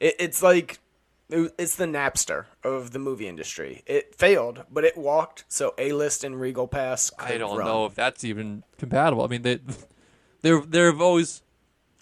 it, 0.00 0.14
it's 0.18 0.42
like 0.42 0.78
it- 1.28 1.52
it's 1.58 1.76
the 1.76 1.86
Napster 1.86 2.46
of 2.62 2.92
the 2.92 2.98
movie 2.98 3.26
industry. 3.26 3.82
It 3.86 4.14
failed, 4.14 4.64
but 4.70 4.84
it 4.84 4.96
walked. 4.96 5.44
So 5.48 5.74
A 5.78 5.92
list 5.92 6.24
and 6.24 6.40
Regal 6.40 6.68
Pass. 6.68 7.10
I 7.18 7.36
don't 7.38 7.58
run. 7.58 7.66
know 7.66 7.86
if 7.86 7.94
that's 7.94 8.22
even 8.24 8.62
compatible. 8.78 9.24
I 9.24 9.28
mean, 9.28 9.42
they 9.42 9.58
they're 10.42 10.60
they've 10.60 11.00
always 11.00 11.42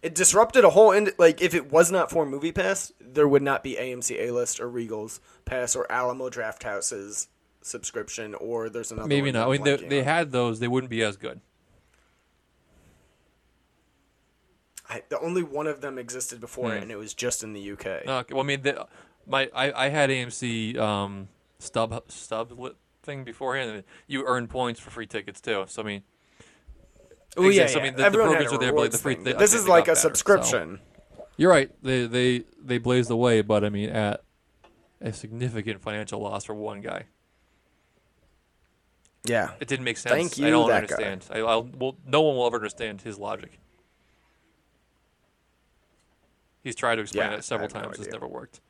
It 0.03 0.15
disrupted 0.15 0.65
a 0.65 0.71
whole 0.71 0.93
end. 0.93 1.13
Like 1.19 1.41
if 1.41 1.55
it 1.55 1.71
was 1.73 1.91
not 1.91 2.11
for 2.11 2.27
Movie 2.27 2.53
Pass, 2.53 2.93
there 3.01 3.27
would 3.29 3.43
not 3.43 3.63
be 3.63 3.77
AMC 3.77 4.19
A 4.21 4.31
list 4.33 4.61
or 4.61 4.69
Regal's 4.69 5.21
Pass 5.45 5.75
or 5.75 5.91
Alamo 5.91 6.29
Drafthouse's 6.29 7.29
subscription. 7.63 8.35
Or 8.35 8.69
there's 8.69 8.93
another. 8.93 9.09
maybe 9.09 9.33
not. 9.33 9.49
I 9.49 9.53
mean, 9.53 9.63
they, 9.65 9.77
they 9.77 10.03
had 10.03 10.31
those. 10.33 10.61
They 10.61 10.69
wouldn't 10.69 10.91
be 10.91 11.03
as 11.03 11.17
good. 11.17 11.41
I, 14.89 15.03
the 15.09 15.21
only 15.21 15.43
one 15.45 15.67
of 15.69 15.81
them 15.81 15.99
existed 15.99 16.41
before 16.41 16.75
it, 16.75 16.83
and 16.83 16.91
it 16.91 16.97
was 16.97 17.15
just 17.15 17.45
in 17.45 17.53
the 17.53 17.73
UK. 17.73 17.87
Okay, 18.07 18.35
well, 18.35 18.43
I 18.43 18.47
mean, 18.47 18.63
the, 18.63 18.87
my 19.27 19.49
I, 19.55 19.87
I 19.87 19.89
had 19.89 20.11
AMC 20.11 20.77
um, 20.79 21.29
stub 21.61 22.03
stub 22.09 22.53
thing 23.05 23.23
beforehand. 23.23 23.71
and 23.71 23.85
You 24.09 24.25
earn 24.27 24.49
points 24.49 24.81
for 24.81 24.91
free 24.91 25.07
tickets 25.07 25.41
too. 25.41 25.65
So 25.69 25.83
I 25.83 25.85
mean, 25.85 26.03
Oh 27.37 27.43
yeah, 27.45 27.63
exists. 27.63 27.77
I 27.77 27.83
mean, 27.83 27.93
the- 27.93 27.99
the 27.99 28.05
everyone 28.07 28.31
programs 28.31 28.53
are 28.53 28.59
there, 28.59 28.73
but, 28.73 28.81
like, 28.81 28.91
the 28.91 28.99
free- 28.99 29.15
thing. 29.15 29.25
they- 29.25 29.33
This 29.35 29.55
is 29.55 29.69
like 29.69 29.85
a 29.85 29.93
better, 29.93 30.01
so. 30.01 30.09
subscription. 30.09 30.81
you're 31.37 31.51
right. 31.51 31.71
They 31.85 32.07
they 32.07 32.45
they 32.61 32.79
blazed 32.79 33.11
the 33.11 33.17
way, 33.17 33.43
but 33.43 33.65
I 33.65 33.69
mean, 33.69 33.91
at 33.91 34.25
a 35.01 35.13
significant 35.13 35.81
financial 35.83 36.21
loss 36.21 36.45
for 36.45 36.55
one 36.55 36.81
guy. 36.81 37.05
Yeah. 39.25 39.51
It 39.61 39.69
didn't 39.69 39.85
make 39.85 39.99
sense. 39.99 40.15
Thank 40.15 40.39
you, 40.39 40.47
I 40.47 40.51
don't 40.51 40.69
that 40.69 40.89
guy. 40.89 40.95
understand. 41.05 41.27
I, 41.31 41.41
I'll, 41.41 41.63
well, 41.65 41.97
no 42.07 42.23
one 42.23 42.37
will 42.37 42.47
ever 42.47 42.57
understand 42.57 43.03
his 43.03 43.19
logic. 43.19 43.59
He's 46.63 46.75
tried 46.75 46.97
to 46.97 47.03
explain 47.03 47.31
Yeah, 47.31 47.37
it 47.37 47.45
several 47.45 47.69
have 47.69 47.75
no 47.75 47.83
times. 47.83 47.99
It's 47.99 48.13
never 48.13 48.27
worked. 48.27 48.61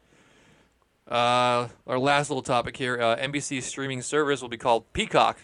Uh, 1.09 1.69
our 1.87 1.99
last 1.99 2.31
little 2.31 2.43
topic 2.43 2.77
here: 2.77 3.01
uh, 3.01 3.17
NBC's 3.17 3.65
streaming 3.65 4.01
service 4.03 4.41
will 4.43 4.49
be 4.49 4.57
called 4.57 4.93
Peacock. 4.93 5.39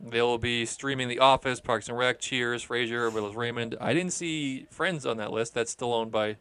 They 0.00 0.22
will 0.22 0.38
be 0.38 0.66
streaming 0.66 1.08
The 1.08 1.18
Office, 1.18 1.60
Parks 1.60 1.88
and 1.88 1.96
Rec, 1.96 2.20
Cheers, 2.20 2.64
Frasier, 2.66 3.12
Willis 3.12 3.34
Raymond. 3.34 3.76
I 3.80 3.92
didn't 3.94 4.12
see 4.12 4.66
Friends 4.70 5.06
on 5.06 5.16
that 5.16 5.32
list. 5.32 5.54
That's 5.54 5.70
still 5.70 5.94
owned 5.94 6.12
by. 6.12 6.36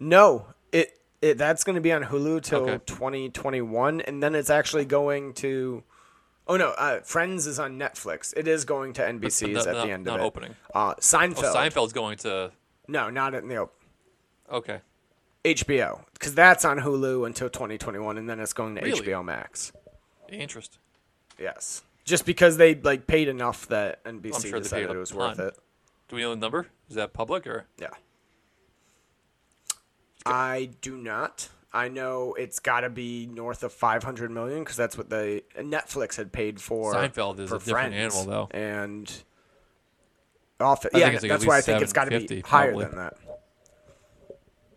No, 0.00 0.46
it, 0.72 0.98
it 1.20 1.38
that's 1.38 1.62
going 1.62 1.74
to 1.74 1.80
be 1.82 1.92
on 1.92 2.04
Hulu 2.04 2.42
till 2.42 2.62
Okay. 2.62 2.84
2021, 2.86 4.00
and 4.00 4.22
then 4.22 4.34
it's 4.34 4.50
actually 4.50 4.84
going 4.84 5.34
to. 5.34 5.84
Oh 6.48 6.56
no, 6.56 6.70
uh, 6.70 7.00
Friends 7.02 7.46
is 7.46 7.58
on 7.58 7.78
Netflix. 7.78 8.34
It 8.36 8.48
is 8.48 8.64
going 8.64 8.92
to 8.94 9.02
NBC's 9.02 9.54
not- 9.54 9.66
at 9.68 9.74
not- 9.74 9.86
the 9.86 9.92
end 9.92 10.08
of 10.08 10.20
it. 10.20 10.22
opening. 10.22 10.56
Uh, 10.74 10.94
Oh, 10.96 11.00
Seinfeld. 11.00 11.54
Seinfeld's 11.54 11.92
going 11.92 12.18
to. 12.18 12.50
No, 12.88 13.10
not 13.10 13.34
in 13.34 13.48
the 13.48 13.58
op- 13.58 13.74
Okay. 14.50 14.80
HBO 15.44 16.04
because 16.14 16.34
that's 16.34 16.64
on 16.64 16.78
Hulu 16.80 17.26
until 17.26 17.48
2021, 17.48 18.18
and 18.18 18.28
then 18.28 18.38
it's 18.40 18.52
going 18.52 18.74
to 18.76 18.80
Really? 18.82 19.00
HBO 19.00 19.22
Max. 19.24 19.72
Interest. 20.28 20.78
Yes, 21.38 21.82
just 22.04 22.24
because 22.26 22.56
they 22.56 22.74
like 22.74 23.06
paid 23.06 23.28
enough 23.28 23.66
that 23.68 24.02
NBC 24.04 24.48
sure 24.50 24.58
decided 24.60 24.90
it 24.90 24.96
was 24.96 25.12
worth 25.14 25.38
it. 25.38 25.56
Do 26.08 26.16
we 26.16 26.22
know 26.22 26.30
the 26.30 26.36
number? 26.36 26.68
Is 26.88 26.96
that 26.96 27.12
public 27.12 27.46
or? 27.46 27.66
Yeah. 27.78 27.90
I 30.24 30.70
do 30.80 30.96
not. 30.96 31.48
I 31.74 31.88
know 31.88 32.34
it's 32.34 32.58
got 32.58 32.80
to 32.80 32.90
be 32.90 33.26
north 33.26 33.62
of 33.62 33.72
500 33.72 34.30
million 34.30 34.60
because 34.62 34.76
that's 34.76 34.98
what 34.98 35.08
the 35.08 35.42
Netflix 35.56 36.16
had 36.16 36.30
paid 36.32 36.60
for. 36.60 36.92
Seinfeld 36.94 37.38
is 37.40 37.48
for 37.48 37.56
a 37.56 37.58
different 37.58 37.94
animal, 37.94 38.24
though. 38.24 38.48
And 38.50 39.10
I 40.60 40.76
yeah, 40.94 41.06
like 41.08 41.20
that's 41.22 41.46
why 41.46 41.58
I 41.58 41.60
think 41.62 41.82
it's 41.82 41.92
got 41.92 42.10
to 42.10 42.20
be 42.20 42.40
higher 42.42 42.68
probably. 42.72 42.84
than 42.84 42.96
that. 42.96 43.14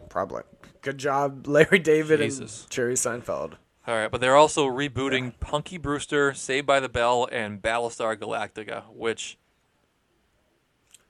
Probably. 0.09 0.43
Good 0.81 0.97
job, 0.97 1.47
Larry 1.47 1.79
David 1.79 2.19
Jesus. 2.19 2.61
and 2.63 2.71
Jerry 2.71 2.93
Seinfeld. 2.93 3.53
All 3.87 3.93
right, 3.95 4.09
but 4.09 4.19
they're 4.21 4.35
also 4.35 4.65
rebooting 4.65 5.33
Punky 5.39 5.77
Brewster, 5.77 6.33
Saved 6.33 6.65
by 6.65 6.79
the 6.79 6.89
Bell, 6.89 7.27
and 7.31 7.61
Battlestar 7.61 8.15
Galactica, 8.15 8.83
which 8.93 9.37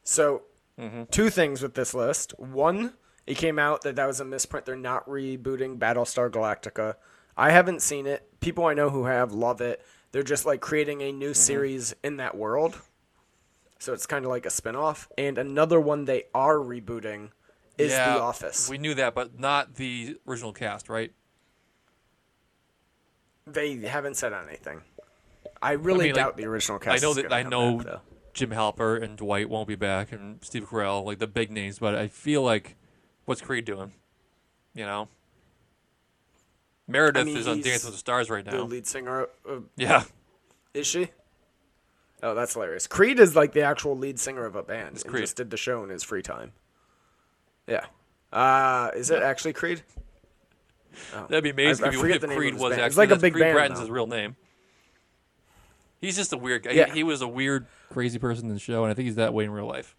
So, 0.04 0.42
Mm-hmm. 0.80 1.04
two 1.10 1.30
things 1.30 1.62
with 1.62 1.76
this 1.76 1.94
list. 1.94 2.34
One, 2.38 2.96
it 3.28 3.38
came 3.38 3.58
out 3.60 3.82
that 3.82 3.96
that 3.96 4.06
was 4.08 4.20
a 4.20 4.26
misprint. 4.26 4.66
They're 4.66 4.76
not 4.76 5.08
rebooting 5.08 5.78
Battlestar 5.80 6.30
Galactica. 6.30 6.96
I 7.36 7.52
haven't 7.52 7.82
seen 7.82 8.06
it. 8.08 8.28
People 8.40 8.66
I 8.66 8.74
know 8.74 8.90
who 8.90 9.06
have 9.06 9.32
love 9.34 9.62
it. 9.62 9.84
They're 10.12 10.24
just 10.24 10.46
like 10.46 10.62
creating 10.62 11.02
a 11.02 11.10
Mm-hmm. 11.10 11.20
new 11.20 11.34
series 11.34 11.96
in 12.04 12.18
that 12.18 12.38
world. 12.38 12.80
So 13.80 13.94
it's 13.94 14.06
kind 14.06 14.24
of 14.26 14.30
like 14.32 14.46
a 14.46 14.50
spin-off. 14.50 15.10
And 15.18 15.38
another 15.38 15.80
one 15.80 16.06
they 16.06 16.24
are 16.34 16.56
rebooting 16.56 17.32
is 17.78 17.92
yeah, 17.92 18.14
The 18.14 18.22
Office. 18.22 18.70
We 18.70 18.78
knew 18.78 18.94
that, 18.94 19.14
but 19.14 19.38
not 19.40 19.76
the 19.76 20.18
original 20.26 20.54
cast, 20.54 20.88
right? 20.88 21.12
They 23.48 23.76
haven't 23.78 24.16
said 24.16 24.34
anything. 24.34 24.82
I 25.62 25.74
really 25.74 26.06
mean, 26.06 26.16
like, 26.16 26.24
doubt 26.24 26.38
the 26.38 26.46
original 26.46 26.80
cast. 26.80 27.04
I 27.04 27.06
know 27.06 27.14
that 27.14 27.32
I 27.34 27.44
know 27.44 27.80
back. 27.80 28.00
Jim 28.34 28.50
Halpert 28.50 29.04
and 29.04 29.18
Dwight 29.18 29.50
won't 29.50 29.68
be 29.68 29.76
back, 29.76 30.12
and 30.12 30.44
Steve 30.44 30.70
Carell, 30.70 31.04
like 31.06 31.20
the 31.20 31.28
big 31.28 31.52
names, 31.52 31.80
but 31.80 31.96
I 31.96 32.08
feel 32.08 32.42
like 32.42 32.76
what's 33.26 33.42
Creed 33.42 33.66
doing? 33.66 33.92
You 34.74 34.86
know, 34.86 35.08
Meredith 36.88 37.26
mean, 37.26 37.38
is 37.38 37.48
on 37.48 37.62
Dance 37.62 37.84
with 37.84 37.94
the 37.94 37.98
Stars 38.00 38.30
right 38.30 38.46
now. 38.46 38.52
the 38.52 38.64
lead 38.64 38.86
singer. 38.88 39.28
Of, 39.46 39.64
Yeah, 39.76 40.04
Is 40.74 40.86
she? 40.88 41.10
Oh, 42.24 42.34
that's 42.36 42.54
hilarious. 42.54 42.88
Creed 42.88 43.20
is 43.20 43.36
like 43.36 43.52
the 43.54 43.62
actual 43.62 43.98
lead 43.98 44.20
singer 44.20 44.46
of 44.46 44.56
a 44.56 44.64
band. 44.64 44.96
and 44.96 45.06
Creed. 45.06 45.24
just 45.24 45.36
did 45.38 45.50
the 45.52 45.58
show 45.58 45.84
in 45.84 45.90
his 45.90 46.04
free 46.04 46.22
time. 46.22 46.52
Yeah. 47.68 47.86
Uh, 48.34 48.92
is 48.96 49.10
it 49.12 49.22
actually 49.22 49.54
Creed? 49.54 49.84
that'd 51.30 51.44
be 51.44 51.50
amazing 51.50 51.86
I- 51.86 51.90
I 51.90 51.92
if, 51.94 52.00
forget 52.00 52.24
if 52.24 52.30
Creed 52.30 52.54
was 52.56 52.72
band. 52.72 52.74
actually 52.74 52.86
It's 52.86 52.98
like 52.98 53.10
a 53.12 53.16
big 53.18 53.34
Creed 53.34 53.44
band, 53.44 53.56
Bratton's 53.56 53.76
though. 53.80 53.82
his 53.82 53.90
real 53.92 54.08
name. 54.08 54.36
He's 56.00 56.16
just 56.16 56.34
a 56.34 56.38
weird 56.38 56.64
guy. 56.64 56.72
Yeah. 56.72 56.86
He, 56.88 56.92
he 56.96 57.04
was 57.04 57.22
a 57.22 57.28
weird, 57.28 57.66
crazy 57.92 58.20
person 58.20 58.48
in 58.48 58.54
the 58.54 58.60
show, 58.60 58.84
and 58.84 58.92
I 58.92 58.94
think 58.94 59.06
he's 59.06 59.16
that 59.16 59.34
way 59.34 59.44
in 59.46 59.52
real 59.52 59.66
life. 59.68 59.96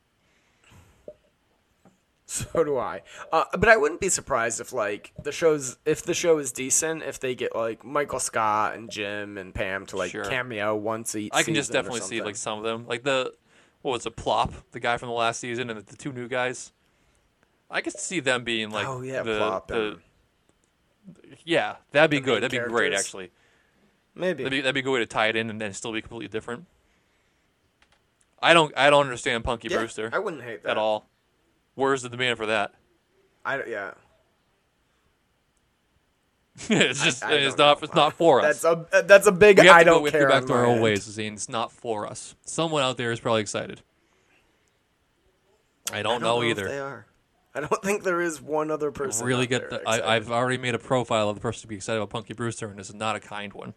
So 2.29 2.65
do 2.65 2.77
I. 2.77 3.03
Uh, 3.31 3.45
but 3.53 3.69
I 3.69 3.77
wouldn't 3.77 4.01
be 4.01 4.09
surprised 4.09 4.61
if 4.61 4.73
like 4.73 5.13
the 5.23 5.31
show's 5.31 5.79
if 5.85 6.03
the 6.03 6.13
show 6.13 6.39
is 6.39 6.51
decent 6.51 7.05
if 7.05 7.21
they 7.21 7.37
get 7.37 7.55
like 7.55 7.85
Michael 7.85 8.19
Scott 8.19 8.75
and 8.75 8.91
Jim 8.91 9.39
and 9.39 9.55
Pam 9.55 9.87
to 9.87 9.97
like 9.97 10.11
Sure. 10.11 10.25
cameo 10.25 10.75
once 10.75 11.15
each. 11.15 11.31
I 11.33 11.45
can 11.45 11.55
just 11.55 11.69
season 11.69 11.79
or 11.79 11.83
definitely 11.83 12.01
see 12.01 12.17
something. 12.17 12.25
like 12.25 12.37
some 12.37 12.59
of 12.59 12.65
them, 12.65 12.85
like 12.89 13.05
the 13.05 13.33
what 13.83 13.93
was 13.93 14.07
it, 14.07 14.17
Plop, 14.17 14.53
the 14.73 14.81
guy 14.81 14.97
from 14.97 15.09
the 15.09 15.15
last 15.15 15.39
season, 15.39 15.71
and 15.71 15.79
the, 15.79 15.85
the 15.85 15.97
two 15.97 16.13
new 16.13 16.27
guys. 16.27 16.73
I 17.71 17.81
could 17.81 17.93
see 17.93 18.19
them 18.19 18.43
being 18.43 18.71
like, 18.71 18.89
oh 18.89 19.03
yeah, 19.03 19.23
the, 19.23 19.39
Plop 19.39 19.69
the- 19.69 19.75
and 19.75 19.99
yeah, 21.45 21.77
that'd 21.93 22.11
be 22.11 22.19
good. 22.19 22.43
That'd 22.43 22.51
be 22.51 22.59
great, 22.69 22.91
characters. 22.91 23.01
actually. 23.07 23.31
maybe. 24.17 24.43
That'd 24.43 24.51
be 24.51 24.61
that'd 24.63 24.75
be 24.75 24.81
a 24.81 24.83
good 24.83 24.93
way 24.93 24.99
to 24.99 25.07
tie 25.07 25.29
it 25.29 25.37
in 25.37 25.49
and 25.49 25.61
then 25.61 25.73
still 25.73 25.93
be 25.93 26.03
completely 26.03 26.27
different. 26.27 26.67
I 28.43 28.53
don't 28.53 28.77
I 28.77 28.91
don't 28.91 29.05
understand 29.05 29.45
Punky 29.45 29.69
yeah, 29.69 29.79
Brewster 29.79 30.11
I 30.13 30.19
wouldn't 30.19 30.43
hate 30.43 30.65
that 30.65 30.73
at 30.73 30.79
all. 30.79 31.09
Where's 31.77 32.03
the 32.03 32.09
demand 32.09 32.39
for 32.39 32.47
that? 32.47 32.75
I 33.45 33.65
yeah. 33.65 33.93
it's 36.71 37.05
just 37.05 37.23
I 37.23 37.35
it's 37.35 37.55
don't 37.55 37.81
know. 37.81 37.85
it's 37.85 37.95
not 37.95 38.15
for 38.15 38.41
us. 38.41 38.63
That's 38.63 38.93
a 38.93 39.03
that's 39.03 39.27
a 39.27 39.33
big. 39.33 39.59
we 39.61 39.67
have 39.67 39.77
I 39.77 39.79
to 39.81 39.85
go, 39.85 39.91
don't 39.93 40.03
we 40.03 40.11
have 40.11 40.21
to 40.21 40.27
go 40.27 40.33
back 40.33 40.47
to 40.47 40.55
our 40.55 40.67
old 40.67 40.81
ways, 40.81 41.05
saying 41.05 41.35
it's 41.35 41.49
not 41.51 41.71
for 41.71 42.07
us. 42.07 42.35
Someone 42.45 42.83
out 42.83 42.97
there 42.97 43.13
is 43.13 43.21
probably 43.21 43.43
excited. 43.43 43.83
I 45.93 46.03
don't, 46.03 46.07
I 46.07 46.19
don't 46.19 46.23
know, 46.23 46.43
if 46.43 46.51
either. 46.51 46.69
they 46.69 46.79
are. 46.79 47.07
I 47.55 47.61
don't 47.61 47.83
think 47.83 48.03
there 48.03 48.21
is 48.21 48.41
one 48.41 48.71
other 48.71 48.91
person. 48.91 49.27
really 49.27 49.47
get 49.47 49.69
the. 49.69 49.77
I, 49.77 49.97
excited. 49.97 50.05
I've 50.05 50.31
already 50.31 50.59
made 50.59 50.75
a 50.75 50.79
profile 50.79 51.29
of 51.29 51.37
the 51.37 51.41
person 51.41 51.63
to 51.63 51.69
be 51.69 51.77
excited 51.77 51.99
about 51.99 52.11
Punky 52.11 52.33
Brewster, 52.33 52.69
and 52.69 52.79
this 52.79 52.89
is 52.89 52.95
not 52.95 53.17
a 53.17 53.21
kind 53.21 53.53
one. 53.53 53.75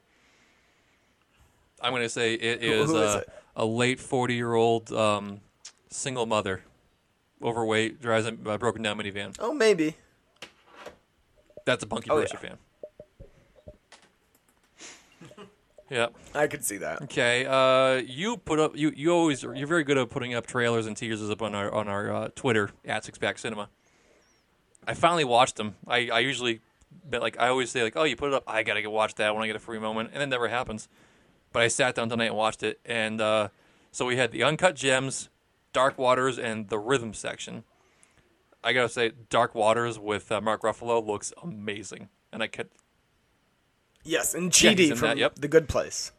I'm 1.81 1.91
going 1.91 2.03
to 2.03 2.09
say 2.09 2.33
it 2.33 2.63
is, 2.63 2.89
who 2.89 2.97
is 2.97 3.15
a, 3.15 3.17
it? 3.19 3.29
a 3.57 3.65
late 3.65 3.99
40 3.99 4.33
year 4.33 4.53
old 4.53 4.91
um, 4.91 5.41
single 5.89 6.25
mother, 6.25 6.63
overweight, 7.43 8.01
drives 8.01 8.25
a 8.25 8.35
uh, 8.49 8.57
broken 8.57 8.81
down 8.81 8.97
minivan. 8.97 9.35
Oh, 9.39 9.53
maybe. 9.53 9.95
That's 11.65 11.83
a 11.83 11.87
Punky 11.87 12.09
Oh, 12.09 12.15
Brewster 12.17 12.39
yeah. 12.43 12.49
fan. 12.49 12.57
Yep. 15.91 16.13
I 16.35 16.45
could 16.45 16.63
see 16.63 16.77
that. 16.77 17.01
Okay. 17.01 17.47
Uh, 17.47 17.95
you 18.05 18.37
put 18.37 18.59
up. 18.59 18.77
You 18.77 18.91
you 18.95 19.09
always 19.11 19.41
you're 19.41 19.65
very 19.65 19.83
good 19.83 19.97
at 19.97 20.07
putting 20.11 20.35
up 20.35 20.45
trailers 20.45 20.85
and 20.85 20.95
teasers 20.95 21.31
up 21.31 21.41
on 21.41 21.55
our 21.55 21.73
on 21.73 21.87
our 21.87 22.13
uh, 22.13 22.27
Twitter 22.35 22.69
at 22.85 23.03
Six 23.03 23.17
Pack 23.17 23.39
Cinema. 23.39 23.69
I 24.85 24.93
finally 24.93 25.23
watched 25.23 25.55
them. 25.55 25.77
I, 25.87 26.09
I 26.09 26.19
usually, 26.19 26.61
but 27.09 27.21
like 27.21 27.39
I 27.39 27.47
always 27.47 27.71
say 27.71 27.81
like, 27.81 27.97
oh, 27.97 28.03
you 28.03 28.15
put 28.15 28.27
it 28.27 28.35
up. 28.35 28.43
I 28.45 28.61
gotta 28.61 28.83
go 28.83 28.91
watch 28.91 29.15
that 29.15 29.33
when 29.33 29.43
I 29.43 29.47
get 29.47 29.55
a 29.55 29.59
free 29.59 29.79
moment, 29.79 30.11
and 30.13 30.21
it 30.21 30.27
never 30.27 30.47
happens. 30.47 30.87
But 31.53 31.63
I 31.63 31.67
sat 31.69 31.95
down 31.95 32.07
tonight 32.09 32.25
and 32.27 32.35
watched 32.35 32.61
it, 32.61 32.79
and 32.85 33.19
uh, 33.19 33.47
so 33.91 34.05
we 34.05 34.15
had 34.15 34.31
the 34.31 34.43
uncut 34.43 34.75
gems, 34.75 35.29
Dark 35.73 35.97
Waters, 35.97 36.37
and 36.39 36.69
the 36.69 36.79
rhythm 36.79 37.13
section. 37.13 37.63
I 38.63 38.73
gotta 38.73 38.89
say, 38.89 39.11
Dark 39.29 39.55
Waters 39.55 39.97
with 39.99 40.31
uh, 40.31 40.41
Mark 40.41 40.61
Ruffalo 40.63 41.05
looks 41.05 41.31
amazing, 41.41 42.09
and 42.33 42.43
I 42.43 42.47
could 42.47 42.69
Yes, 44.03 44.33
and 44.33 44.45
Yeah, 44.61 44.71
Chidi 44.73 44.89
in 44.91 44.95
from 44.95 45.09
that, 45.09 45.17
yep. 45.17 45.35
The 45.35 45.47
Good 45.47 45.67
Place. 45.69 46.11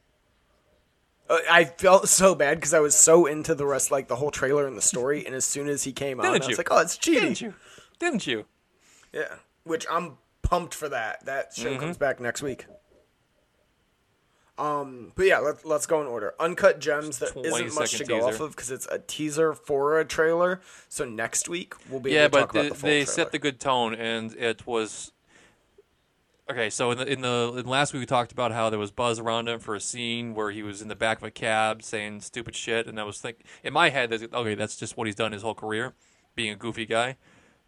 Uh, 1.28 1.38
I 1.50 1.64
felt 1.64 2.08
so 2.08 2.34
bad 2.34 2.56
because 2.58 2.74
I 2.74 2.80
was 2.80 2.94
so 2.94 3.26
into 3.26 3.54
the 3.54 3.66
rest, 3.66 3.90
like 3.90 4.08
the 4.08 4.16
whole 4.16 4.30
trailer 4.30 4.66
and 4.66 4.76
the 4.76 4.82
story, 4.82 5.24
and 5.24 5.34
as 5.34 5.44
soon 5.44 5.68
as 5.68 5.84
he 5.84 5.92
came 5.92 6.20
on, 6.20 6.26
I 6.26 6.30
was 6.30 6.48
you? 6.48 6.56
like, 6.56 6.68
"Oh, 6.70 6.78
it's 6.78 6.96
Chidi." 6.96 7.14
didn't 7.20 7.40
you? 7.40 7.54
Didn't 7.98 8.26
you? 8.26 8.46
Yeah, 9.12 9.34
which 9.64 9.86
I'm 9.90 10.18
pumped 10.42 10.74
for 10.74 10.88
that. 10.88 11.24
That 11.26 11.52
show 11.54 11.70
Mm-hmm. 11.70 11.80
comes 11.80 11.96
back 11.98 12.20
next 12.20 12.42
week. 12.42 12.66
Um, 14.60 15.12
but 15.14 15.24
yeah, 15.24 15.38
let's 15.38 15.64
let's 15.64 15.86
go 15.86 16.02
in 16.02 16.06
order. 16.06 16.34
Uncut 16.38 16.80
gems. 16.80 17.18
There 17.18 17.30
20 17.30 17.48
isn't 17.48 17.74
much 17.74 17.92
to 17.92 17.96
second 17.98 18.18
go 18.18 18.28
off 18.28 18.40
of 18.40 18.50
because 18.50 18.70
it's 18.70 18.86
a 18.86 18.98
teaser 18.98 19.54
for 19.54 19.98
a 19.98 20.04
trailer. 20.04 20.60
So 20.90 21.06
next 21.06 21.48
week 21.48 21.74
we'll 21.88 22.00
be 22.00 22.10
yeah, 22.12 22.24
able 22.24 22.30
to 22.30 22.30
but 22.30 22.40
talk 22.40 22.50
about 22.50 22.62
they, 22.62 22.68
the 22.68 22.74
full 22.74 22.86
they 22.88 23.04
trailer. 23.04 23.06
set 23.06 23.32
the 23.32 23.38
good 23.38 23.58
tone, 23.58 23.94
and 23.94 24.36
it 24.36 24.66
was 24.66 25.12
okay. 26.50 26.68
So 26.68 26.90
in 26.90 26.98
the 26.98 27.10
in 27.10 27.22
the 27.22 27.54
in 27.56 27.66
last 27.66 27.94
week 27.94 28.00
we 28.00 28.06
talked 28.06 28.32
about 28.32 28.52
how 28.52 28.68
there 28.68 28.78
was 28.78 28.90
buzz 28.90 29.18
around 29.18 29.48
him 29.48 29.60
for 29.60 29.74
a 29.74 29.80
scene 29.80 30.34
where 30.34 30.50
he 30.50 30.62
was 30.62 30.82
in 30.82 30.88
the 30.88 30.96
back 30.96 31.16
of 31.18 31.24
a 31.24 31.30
cab 31.30 31.82
saying 31.82 32.20
stupid 32.20 32.54
shit, 32.54 32.86
and 32.86 33.00
I 33.00 33.04
was 33.04 33.18
thinking 33.18 33.46
in 33.64 33.72
my 33.72 33.88
head, 33.88 34.10
that, 34.10 34.34
okay, 34.34 34.54
that's 34.54 34.76
just 34.76 34.94
what 34.94 35.06
he's 35.06 35.16
done 35.16 35.32
his 35.32 35.40
whole 35.40 35.54
career, 35.54 35.94
being 36.34 36.50
a 36.50 36.56
goofy 36.56 36.84
guy. 36.84 37.16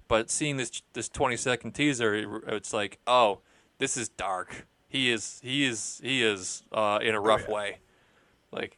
But 0.08 0.30
seeing 0.30 0.58
this 0.58 0.82
this 0.92 1.08
twenty 1.08 1.38
second 1.38 1.72
teaser, 1.72 2.14
it, 2.14 2.28
it's 2.48 2.74
like, 2.74 2.98
oh, 3.06 3.38
this 3.78 3.96
is 3.96 4.10
dark. 4.10 4.66
He 4.92 5.10
is 5.10 5.40
he 5.42 5.64
is 5.64 6.00
he 6.04 6.22
is 6.22 6.62
uh, 6.70 6.98
in 7.00 7.14
a 7.14 7.20
rough 7.20 7.46
yeah. 7.48 7.54
way, 7.54 7.78
like. 8.52 8.76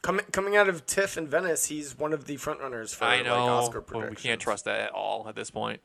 coming 0.00 0.24
coming 0.30 0.56
out 0.56 0.68
of 0.68 0.86
TIFF 0.86 1.18
in 1.18 1.26
Venice. 1.26 1.66
He's 1.66 1.98
one 1.98 2.12
of 2.12 2.26
the 2.26 2.36
frontrunners 2.36 2.94
for 2.94 3.04
I 3.04 3.16
like 3.16 3.26
know, 3.26 3.48
Oscar 3.48 3.80
but 3.80 4.08
we 4.08 4.14
can't 4.14 4.40
trust 4.40 4.64
that 4.66 4.80
at 4.80 4.92
all 4.92 5.28
at 5.28 5.34
this 5.34 5.50
point. 5.50 5.80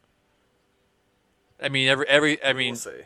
I 1.60 1.70
mean, 1.70 1.88
every 1.88 2.08
every 2.08 2.44
I 2.44 2.54
mean, 2.54 2.74
We'll 2.74 2.80
see. 2.80 3.02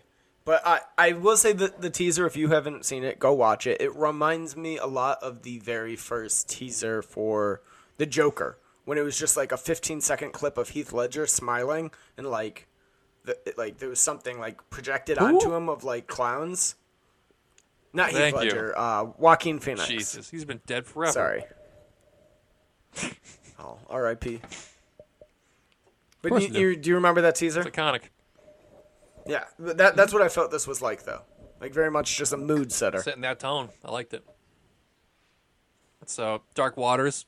But 0.45 0.61
I, 0.65 0.81
I 0.97 1.13
will 1.13 1.37
say 1.37 1.53
that 1.53 1.81
the 1.81 1.89
teaser, 1.89 2.27
if 2.27 2.37
you 2.37 2.49
haven't 2.49 2.85
seen 2.85 3.03
it, 3.03 3.17
go 3.17 3.33
watch 3.33 3.65
it. 3.65 3.81
It 3.81 3.95
reminds 3.95 4.55
me 4.55 4.77
a 4.77 4.85
lot 4.85 5.17
of 5.23 5.41
the 5.41 5.57
very 5.59 5.95
first 5.95 6.47
teaser 6.47 7.01
for 7.01 7.61
the 7.97 8.05
Joker, 8.05 8.59
when 8.83 8.99
it 8.99 9.01
was 9.01 9.17
just 9.17 9.35
like 9.35 9.51
a 9.51 9.57
15 9.57 10.01
second 10.01 10.33
clip 10.33 10.57
of 10.59 10.69
Heath 10.69 10.93
Ledger 10.93 11.25
smiling 11.25 11.89
and 12.15 12.27
like, 12.27 12.67
the, 13.25 13.53
like 13.57 13.77
there 13.77 13.89
was 13.89 13.99
something 13.99 14.39
like 14.39 14.69
projected 14.69 15.17
onto 15.17 15.53
him 15.53 15.69
of 15.69 15.83
like 15.83 16.07
clowns. 16.07 16.75
Not 17.93 18.09
Heath 18.09 18.17
Thank 18.17 18.35
you. 18.35 18.41
Ledger, 18.41 18.77
uh, 18.77 19.05
Joaquin 19.17 19.59
Phoenix. 19.59 19.87
Jesus, 19.87 20.29
he's 20.29 20.43
been 20.43 20.61
dead 20.65 20.85
forever. 20.85 21.13
Sorry. 21.13 21.43
oh, 23.59 23.77
R.I.P. 23.89 24.41
But 26.21 26.41
you, 26.41 26.47
you 26.47 26.75
do. 26.75 26.89
you, 26.89 26.95
remember 26.95 27.21
that 27.21 27.35
teaser? 27.35 27.61
It's 27.61 27.69
iconic. 27.69 28.01
Yeah, 29.27 29.45
but 29.57 29.77
that 29.77 29.95
that's 29.95 30.13
what 30.13 30.21
I 30.21 30.29
felt 30.29 30.51
this 30.51 30.67
was 30.67 30.81
like 30.81 31.03
though. 31.03 31.21
Like 31.61 31.73
very 31.73 31.89
much 31.89 32.17
just 32.17 32.33
a 32.33 32.37
mood 32.37 32.71
setter. 32.71 33.01
Setting 33.01 33.21
that 33.21 33.39
tone. 33.39 33.69
I 33.83 33.91
liked 33.91 34.13
it. 34.13 34.23
So, 36.05 36.41
Dark 36.53 36.77
Waters. 36.77 37.25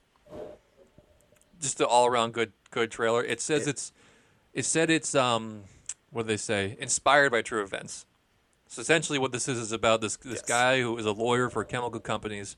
Just 1.59 1.79
an 1.79 1.87
all 1.89 2.05
around 2.05 2.33
good 2.33 2.53
good 2.69 2.91
trailer. 2.91 3.23
It 3.23 3.41
says 3.41 3.67
it's 3.67 3.91
it 4.53 4.65
said 4.65 4.89
it's 4.89 5.15
um 5.15 5.63
what 6.11 6.23
do 6.23 6.27
they 6.27 6.37
say? 6.37 6.75
Inspired 6.79 7.31
by 7.31 7.41
true 7.41 7.61
events. 7.61 8.05
So 8.67 8.81
essentially 8.81 9.17
what 9.19 9.31
this 9.31 9.47
is 9.47 9.57
is 9.57 9.71
about 9.71 10.01
this 10.01 10.17
this 10.17 10.35
Yes. 10.39 10.41
guy 10.41 10.81
who 10.81 10.97
is 10.97 11.05
a 11.05 11.11
lawyer 11.11 11.49
for 11.49 11.63
chemical 11.63 11.99
companies 11.99 12.55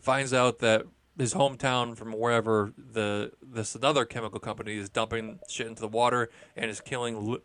finds 0.00 0.32
out 0.32 0.58
that 0.60 0.86
his 1.18 1.34
hometown 1.34 1.96
from 1.96 2.12
wherever 2.12 2.72
the 2.76 3.32
this 3.42 3.74
another 3.74 4.04
chemical 4.04 4.40
company 4.40 4.76
is 4.76 4.88
dumping 4.88 5.38
shit 5.48 5.66
into 5.66 5.80
the 5.80 5.88
water 5.88 6.30
and 6.56 6.70
is 6.70 6.80
killing 6.80 7.30
li- 7.30 7.38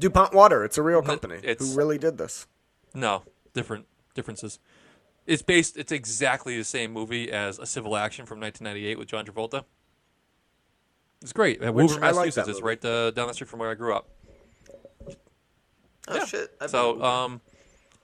DuPont 0.00 0.32
Water, 0.34 0.64
it's 0.64 0.78
a 0.78 0.82
real 0.82 1.02
company 1.02 1.36
it's- 1.36 1.58
who 1.60 1.76
really 1.76 1.98
did 1.98 2.18
this. 2.18 2.46
No, 2.94 3.22
different 3.54 3.86
differences. 4.14 4.58
It's 5.26 5.42
based. 5.42 5.76
It's 5.76 5.92
exactly 5.92 6.56
the 6.58 6.64
same 6.64 6.92
movie 6.92 7.30
as 7.30 7.58
A 7.58 7.66
Civil 7.66 7.96
Action 7.96 8.26
from 8.26 8.40
1998 8.40 8.98
with 8.98 9.08
John 9.08 9.24
Travolta. 9.24 9.64
It's 11.22 11.32
great. 11.32 11.62
At 11.62 11.72
Which 11.74 11.88
Woburn, 11.90 12.04
I 12.04 12.06
like 12.08 12.14
Massachusetts. 12.26 12.34
that 12.46 12.50
It's 12.50 12.60
movie. 12.60 12.68
right 12.68 12.84
uh, 12.84 13.10
down 13.12 13.28
the 13.28 13.34
street 13.34 13.48
from 13.48 13.60
where 13.60 13.70
I 13.70 13.74
grew 13.74 13.94
up. 13.94 14.08
Oh 16.08 16.24
shit. 16.26 16.50
I've 16.60 16.70
So, 16.70 17.02
um, 17.02 17.40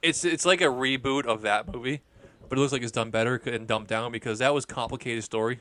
it's 0.03 0.25
it's 0.25 0.47
like 0.47 0.61
a 0.61 0.65
reboot 0.67 1.27
of 1.27 1.43
that 1.43 1.73
movie, 1.73 2.01
but 2.49 2.57
it 2.57 2.61
looks 2.61 2.73
like 2.73 2.83
it's 2.83 2.93
done 2.93 3.11
better 3.11 3.41
and 3.47 3.67
dumbed 3.67 3.89
down 3.89 4.13
because 4.13 4.39
that 4.39 4.55
was 4.55 4.65
complicated 4.65 5.25
story. 5.25 5.61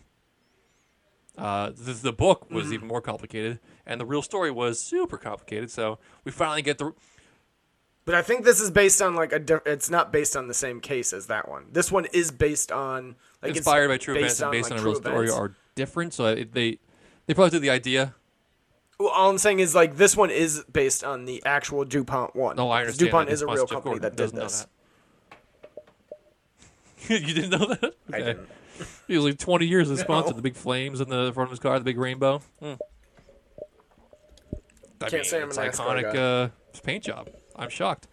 Uh, 1.37 1.69
the, 1.75 1.93
the 1.93 2.13
book 2.13 2.45
Mm-hmm. 2.45 2.55
was 2.55 2.73
even 2.73 2.87
more 2.87 3.01
complicated, 3.01 3.59
and 3.85 3.99
the 3.99 4.05
real 4.05 4.21
story 4.21 4.51
was 4.51 4.79
super 4.79 5.17
complicated. 5.17 5.71
So 5.71 5.99
we 6.23 6.31
finally 6.31 6.61
get 6.61 6.77
the 6.77 6.93
but 8.05 8.15
I 8.15 8.21
think 8.21 8.45
this 8.45 8.61
is 8.61 8.71
based 8.71 9.01
on 9.01 9.15
like 9.15 9.33
a. 9.33 9.39
Di- 9.39 9.59
it's 9.65 9.89
not 9.89 10.13
based 10.13 10.37
on 10.37 10.47
the 10.47 10.53
same 10.53 10.79
case 10.79 11.11
as 11.13 11.27
that 11.27 11.49
one. 11.49 11.65
This 11.73 11.91
one 11.91 12.05
is 12.13 12.31
based 12.31 12.71
on 12.71 13.15
like 13.41 13.49
it's 13.49 13.57
inspired 13.59 13.89
by 13.89 13.97
true 13.97 14.15
events 14.15 14.35
based 14.35 14.41
and 14.43 14.51
based 14.51 14.71
on, 14.71 14.77
like, 14.77 14.81
a 14.81 14.85
real 14.85 14.93
true 14.93 15.01
story 15.11 15.25
events. 15.27 15.37
are 15.39 15.55
different. 15.75 16.13
So 16.13 16.25
it, 16.27 16.53
they 16.53 16.79
they 17.27 17.33
probably 17.33 17.51
took 17.51 17.61
the 17.61 17.69
idea. 17.69 18.15
Well, 18.99 19.09
all 19.09 19.29
I'm 19.29 19.37
saying 19.37 19.59
is 19.59 19.75
like 19.75 19.95
this 19.97 20.17
one 20.17 20.31
is 20.31 20.63
based 20.71 21.03
on 21.03 21.25
the 21.25 21.43
actual 21.45 21.85
DuPont 21.85 22.35
one. 22.35 22.55
No, 22.55 22.71
I 22.71 22.81
understand. 22.81 23.07
DuPont 23.11 23.27
that. 23.27 23.33
is 23.33 23.41
a 23.43 23.45
real 23.47 23.67
company 23.67 23.99
Gordon 23.99 24.01
that 24.01 24.15
did 24.15 24.33
know 24.33 24.41
this. 24.43 24.65
that. 27.07 27.21
you 27.27 27.33
didn't 27.33 27.51
know 27.51 27.67
that? 27.67 27.93
I 28.11 28.15
Okay. 28.17 28.25
didn't. 28.25 28.49
He 29.07 29.15
was 29.15 29.25
like 29.25 29.39
20 29.39 29.65
years 29.65 29.89
as 29.89 29.99
sponsor. 30.01 30.29
No. 30.31 30.35
The 30.35 30.41
big 30.41 30.55
flames 30.55 31.01
in 31.01 31.09
the 31.09 31.31
front 31.33 31.47
of 31.47 31.51
his 31.51 31.59
car, 31.59 31.77
the 31.79 31.85
big 31.85 31.97
rainbow. 31.97 32.41
Hmm. 32.59 32.73
I 35.01 35.09
Can't 35.09 35.13
mean, 35.13 35.23
say 35.23 35.41
I'm 35.41 35.49
it's 35.49 35.57
a 35.57 35.61
NASCAR 35.61 36.03
iconic 36.03 36.15
uh, 36.15 36.49
paint 36.83 37.03
job. 37.03 37.29
I'm 37.55 37.69
shocked. 37.69 38.07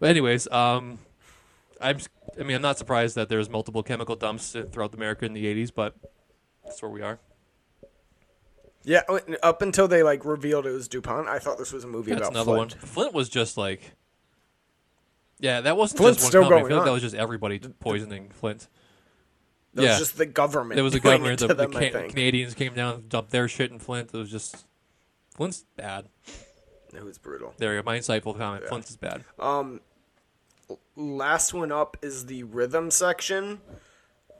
But 0.00 0.10
anyways, 0.10 0.48
um, 0.50 0.98
I'm. 1.80 1.98
I 2.38 2.42
mean, 2.42 2.56
I'm 2.56 2.62
not 2.62 2.78
surprised 2.78 3.14
that 3.16 3.28
there's 3.28 3.48
multiple 3.48 3.82
chemical 3.82 4.14
dumps 4.16 4.54
throughout 4.72 4.94
America 4.94 5.24
in 5.24 5.32
the 5.32 5.44
80s, 5.44 5.72
but 5.74 5.94
that's 6.64 6.80
where 6.82 6.90
we 6.90 7.02
are. 7.02 7.18
Yeah, 8.86 9.02
up 9.42 9.62
until 9.62 9.88
they 9.88 10.02
like 10.02 10.24
revealed 10.24 10.64
it 10.64 10.70
was 10.70 10.86
DuPont, 10.88 11.26
I 11.28 11.38
thought 11.40 11.58
this 11.58 11.72
was 11.72 11.82
a 11.84 11.88
movie 11.88 12.12
That's 12.12 12.28
about 12.28 12.30
another 12.30 12.52
Flint. 12.56 12.72
one. 12.76 12.86
Flint 12.86 13.12
was 13.14 13.28
just 13.28 13.58
like. 13.58 13.92
Yeah, 15.40 15.60
that 15.62 15.76
wasn't 15.76 15.98
Flint's 15.98 16.18
just 16.22 16.26
one 16.26 16.30
still 16.30 16.42
company. 16.42 16.56
I 16.56 16.60
going 16.60 16.68
feel 16.70 16.76
like 16.78 16.80
on. 16.82 16.86
that 16.86 16.92
was 16.92 17.02
just 17.02 17.14
everybody 17.16 17.58
poisoning 17.58 18.30
Flint. 18.30 18.68
It 19.74 19.82
yeah, 19.82 19.90
was 19.90 19.98
just 19.98 20.16
the 20.16 20.24
government. 20.24 20.76
there 20.76 20.84
was 20.84 20.94
a 20.94 21.00
doing 21.00 21.16
government. 21.16 21.42
it 21.42 21.48
The, 21.48 21.54
the 21.54 21.66
them, 21.66 21.72
Ca- 21.72 22.08
Canadians 22.08 22.54
came 22.54 22.72
down 22.74 22.94
and 22.94 23.08
dumped 23.10 23.32
their 23.32 23.48
shit 23.48 23.70
in 23.70 23.78
Flint. 23.78 24.10
It 24.14 24.16
was 24.16 24.30
just 24.30 24.64
Flint's 25.34 25.66
bad. 25.76 26.06
It 26.94 27.04
was 27.04 27.18
brutal. 27.18 27.52
There 27.58 27.74
you 27.74 27.82
go. 27.82 27.84
My 27.84 27.98
insightful 27.98 28.38
comment. 28.38 28.64
Flint's 28.68 28.88
is 28.90 28.96
bad. 28.96 29.24
Um, 29.38 29.80
Last 30.96 31.52
one 31.52 31.70
up 31.70 31.96
is 32.02 32.26
the 32.26 32.42
rhythm 32.44 32.90
section, 32.90 33.60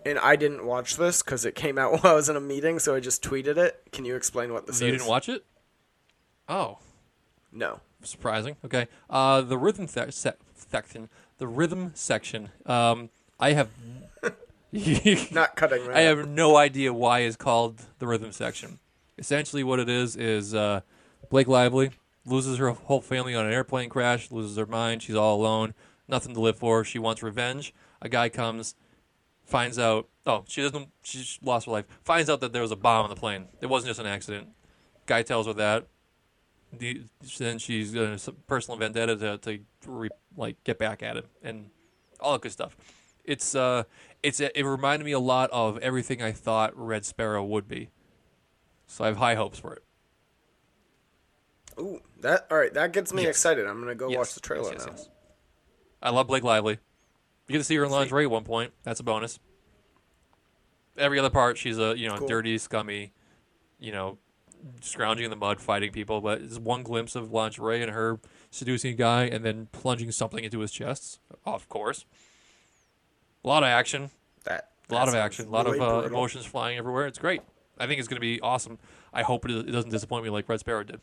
and 0.06 0.18
I 0.18 0.36
didn't 0.36 0.64
watch 0.64 0.96
this 0.96 1.22
because 1.22 1.44
it 1.44 1.54
came 1.54 1.76
out 1.78 1.92
while 2.02 2.12
I 2.12 2.16
was 2.16 2.28
in 2.28 2.36
a 2.36 2.40
meeting, 2.40 2.78
so 2.78 2.94
I 2.94 3.00
just 3.00 3.22
tweeted 3.22 3.56
it. 3.58 3.82
Can 3.92 4.04
you 4.04 4.16
explain 4.16 4.52
what 4.52 4.66
this 4.66 4.80
you 4.80 4.88
is? 4.88 4.92
didn't 4.98 5.08
watch 5.08 5.28
it? 5.28 5.44
Oh, 6.48 6.78
No. 7.52 7.80
surprising. 8.02 8.56
Okay. 8.64 8.86
Uh, 9.10 9.40
the 9.42 9.58
rhythm 9.58 9.86
th- 9.86 10.12
se- 10.12 10.34
section. 10.54 11.08
The 11.38 11.46
rhythm 11.48 11.92
section. 11.94 12.50
Um, 12.64 13.10
I 13.40 13.52
have. 13.52 13.68
Not 15.32 15.56
cutting 15.56 15.86
right. 15.86 15.96
I 15.96 16.00
have 16.02 16.28
no 16.28 16.56
idea 16.56 16.92
why 16.92 17.20
it's 17.20 17.36
called 17.36 17.80
the 17.98 18.06
rhythm 18.06 18.32
section. 18.32 18.78
Essentially, 19.18 19.64
what 19.64 19.78
it 19.80 19.88
is 19.88 20.16
is 20.16 20.54
uh, 20.54 20.80
Blake 21.30 21.48
Lively 21.48 21.90
loses 22.26 22.58
her 22.58 22.70
whole 22.70 23.00
family 23.00 23.34
on 23.34 23.46
an 23.46 23.52
airplane 23.52 23.88
crash, 23.88 24.30
loses 24.30 24.56
her 24.56 24.66
mind. 24.66 25.02
She's 25.02 25.14
all 25.14 25.36
alone, 25.40 25.72
nothing 26.08 26.34
to 26.34 26.40
live 26.40 26.56
for. 26.58 26.84
She 26.84 26.98
wants 26.98 27.22
revenge. 27.22 27.72
A 28.02 28.08
guy 28.08 28.28
comes, 28.28 28.74
finds 29.46 29.78
out. 29.78 30.09
Oh, 30.26 30.44
she 30.48 30.61
doesn't. 30.61 30.88
She 31.02 31.24
lost 31.42 31.66
her 31.66 31.72
life. 31.72 31.87
Finds 32.04 32.28
out 32.28 32.40
that 32.40 32.52
there 32.52 32.62
was 32.62 32.72
a 32.72 32.76
bomb 32.76 33.04
on 33.04 33.11
the 33.11 33.16
plane. 33.16 33.46
It 33.61 33.66
wasn't 33.66 33.88
just 33.90 34.00
an 34.00 34.06
accident. 34.06 34.48
Guy 35.06 35.22
tells 35.22 35.46
her 35.46 35.52
that. 35.54 35.87
The, 36.76 37.02
then 37.38 37.59
she's 37.59 37.92
got 37.92 38.28
a 38.28 38.32
personal 38.48 38.76
vendetta 38.76 39.16
to, 39.16 39.38
to 39.38 39.61
re, 39.87 40.09
like 40.37 40.62
get 40.64 40.78
back 40.78 41.02
at 41.02 41.16
him 41.16 41.24
and 41.42 41.70
all 42.20 42.32
that 42.32 42.42
good 42.42 42.52
stuff. 42.52 42.76
It's 43.24 43.54
uh, 43.54 43.85
it's 44.22 44.40
it 44.40 44.62
reminded 44.64 45.04
me 45.04 45.12
a 45.12 45.20
lot 45.20 45.48
of 45.52 45.78
everything 45.78 46.20
I 46.22 46.32
thought 46.32 46.76
Red 46.76 47.04
Sparrow 47.04 47.44
would 47.44 47.68
be. 47.68 47.90
So 48.88 49.04
I 49.04 49.09
have 49.09 49.16
high 49.16 49.37
hopes 49.37 49.59
for 49.59 49.74
it. 49.74 49.85
Ooh, 51.78 52.00
that 52.20 52.46
all 52.50 52.59
right. 52.59 52.72
That 52.74 52.92
gets 52.92 53.12
me 53.12 53.22
Yes. 53.22 53.30
excited. 53.30 53.66
I'm 53.66 53.80
gonna 53.80 53.94
go 53.94 54.09
Yes, 54.09 54.18
watch 54.18 54.35
the 54.35 54.40
trailer 54.40 54.72
yes, 54.72 54.87
now. 54.87 54.94
I 56.02 56.11
love 56.11 56.26
Blake 56.26 56.42
Lively. 56.44 56.78
You 57.48 57.52
get 57.52 57.59
to 57.59 57.64
see 57.64 57.76
her 57.76 57.85
in 57.85 57.90
lingerie 57.90 58.24
at 58.24 58.30
one 58.30 58.44
point. 58.44 58.72
That's 58.82 59.00
a 59.00 59.04
bonus. 59.04 59.38
Every 60.98 61.18
other 61.18 61.30
part, 61.30 61.59
she's 61.59 61.78
a 61.78 61.96
you 61.96 62.09
know 62.09 62.16
Cool. 62.16 62.28
dirty, 62.28 62.59
scummy, 62.59 63.12
you 63.78 63.92
know, 63.92 64.18
scrounging 64.80 65.24
in 65.24 65.30
the 65.30 65.37
mud, 65.37 65.61
fighting 65.61 65.92
people. 65.92 66.20
But 66.20 66.40
it's 66.40 66.59
one 66.59 66.82
glimpse 66.82 67.14
of 67.14 67.32
lingerie 67.32 67.82
and 67.82 67.92
her 67.92 68.18
seducing 68.50 68.92
a 68.92 68.96
guy 68.96 69.24
and 69.24 69.44
then 69.44 69.68
plunging 69.72 70.11
something 70.12 70.42
into 70.42 70.61
his 70.61 70.72
chest. 70.72 71.20
Of 71.44 71.68
course, 71.68 72.04
a 73.44 73.48
lot 73.48 73.62
of 73.62 73.68
action. 73.68 74.11
That 74.44 74.70
A 74.90 74.94
lot 74.94 75.09
of 75.09 75.14
action, 75.14 75.46
a 75.46 75.50
lot 75.50 75.66
really 75.66 75.78
of 75.80 76.04
uh, 76.04 76.06
emotions 76.06 76.46
flying 76.46 76.78
everywhere. 76.78 77.06
It's 77.06 77.18
great. 77.18 77.42
I 77.78 77.87
think 77.87 77.98
it's 77.98 78.09
going 78.09 78.16
to 78.16 78.20
be 78.20 78.40
awesome. 78.40 78.78
I 79.12 79.22
hope 79.22 79.44
it, 79.44 79.50
it 79.50 79.70
doesn't 79.72 79.90
disappoint 79.90 80.24
me 80.24 80.30
like 80.30 80.48
Red 80.48 80.61
Sparrow 80.61 80.82
did. 80.85 81.00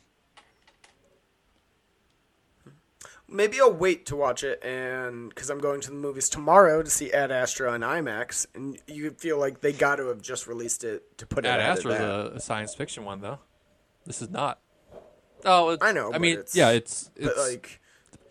Maybe 3.34 3.60
I'll 3.60 3.74
wait 3.74 4.06
to 4.08 4.16
watch 4.16 4.44
it, 4.44 4.64
and 4.64 5.30
because 5.30 5.50
I'm 5.50 5.58
going 5.58 5.82
to 5.82 5.90
the 5.90 5.96
movies 5.96 6.30
tomorrow 6.30 6.84
to 6.84 6.90
see 6.90 7.12
Ad 7.12 7.32
Astra 7.32 7.72
on 7.72 7.82
IMAX, 7.82 8.46
and 8.54 8.80
you 8.88 9.10
feel 9.12 9.40
like 9.40 9.62
they 9.62 9.74
got 9.74 9.96
to 9.96 10.08
have 10.08 10.22
just 10.22 10.46
released 10.48 10.84
it 10.84 11.18
to 11.18 11.26
put 11.26 11.44
it 11.46 11.50
Ad 11.50 11.60
out 11.60 11.78
Astra's 11.78 11.98
that. 11.98 12.10
a, 12.10 12.34
a 12.36 12.40
science 12.40 12.76
fiction 12.76 13.06
one, 13.06 13.22
though. 13.22 13.40
This 14.06 14.22
is 14.22 14.30
not. 14.30 14.60
Oh, 15.46 15.70
it, 15.72 15.80
I 15.82 15.92
know, 15.92 16.14
I 16.14 16.20
mean, 16.20 16.34
it's- 16.34 16.56
yeah, 16.56 16.70
it's 16.70 17.10
it's 17.16 17.38
like 17.38 17.82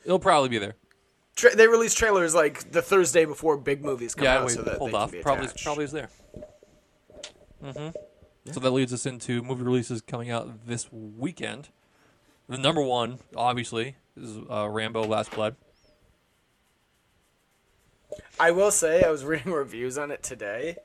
it'll 0.05 0.19
probably 0.19 0.49
be 0.49 0.59
there. 0.59 0.75
tra- 1.37 1.55
they 1.55 1.67
release 1.67 1.93
trailers 1.95 2.35
like 2.35 2.71
the 2.71 2.81
Thursday 2.81 3.25
before 3.25 3.57
big 3.59 3.85
movies 3.85 4.15
come 4.15 4.25
yeah, 4.25 4.39
out, 4.39 4.47
wait, 4.47 4.55
so 4.55 4.63
that 4.63 4.79
hold 4.79 4.93
they 4.93 4.97
off. 4.97 5.11
can 5.11 5.19
be 5.19 5.23
Probably 5.23 5.49
probably 5.63 5.85
is 5.85 5.93
there. 5.93 6.09
Mm-hmm. 7.63 8.53
So 8.53 8.61
that 8.61 8.71
leads 8.71 8.93
us 8.93 9.07
into 9.07 9.43
movie 9.43 9.63
releases 9.63 10.01
coming 10.01 10.31
out 10.31 10.67
this 10.67 10.89
weekend. 10.93 11.69
The 12.49 12.59
number 12.59 12.83
one, 12.83 13.19
obviously, 13.37 13.97
is 14.17 14.39
uh, 14.51 14.69
Rambo: 14.69 15.05
Last 15.05 15.31
Blood. 15.33 15.57
I 18.39 18.51
will 18.51 18.71
say 18.71 19.03
I 19.03 19.11
was 19.11 19.25
reading 19.27 19.53
reviews 19.53 19.97
on 19.99 20.11
it 20.11 20.23
today, 20.23 20.77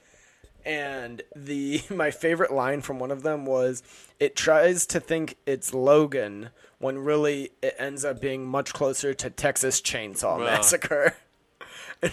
and 0.66 1.22
the 1.36 1.82
my 1.90 2.12
favorite 2.12 2.52
line 2.52 2.82
from 2.82 3.00
one 3.00 3.12
of 3.12 3.24
them 3.24 3.46
was, 3.46 3.84
"It 4.20 4.36
tries 4.36 4.86
to 4.88 5.00
think 5.00 5.38
it's 5.46 5.74
Logan 5.74 6.50
when 6.80 7.00
really 7.00 7.52
it 7.62 7.76
ends 7.80 8.06
up 8.06 8.22
being 8.22 8.46
much 8.46 8.74
closer 8.74 9.14
to 9.14 9.30
Texas 9.30 9.82
Chainsaw. 9.82 10.40
Massacre." 10.40 11.16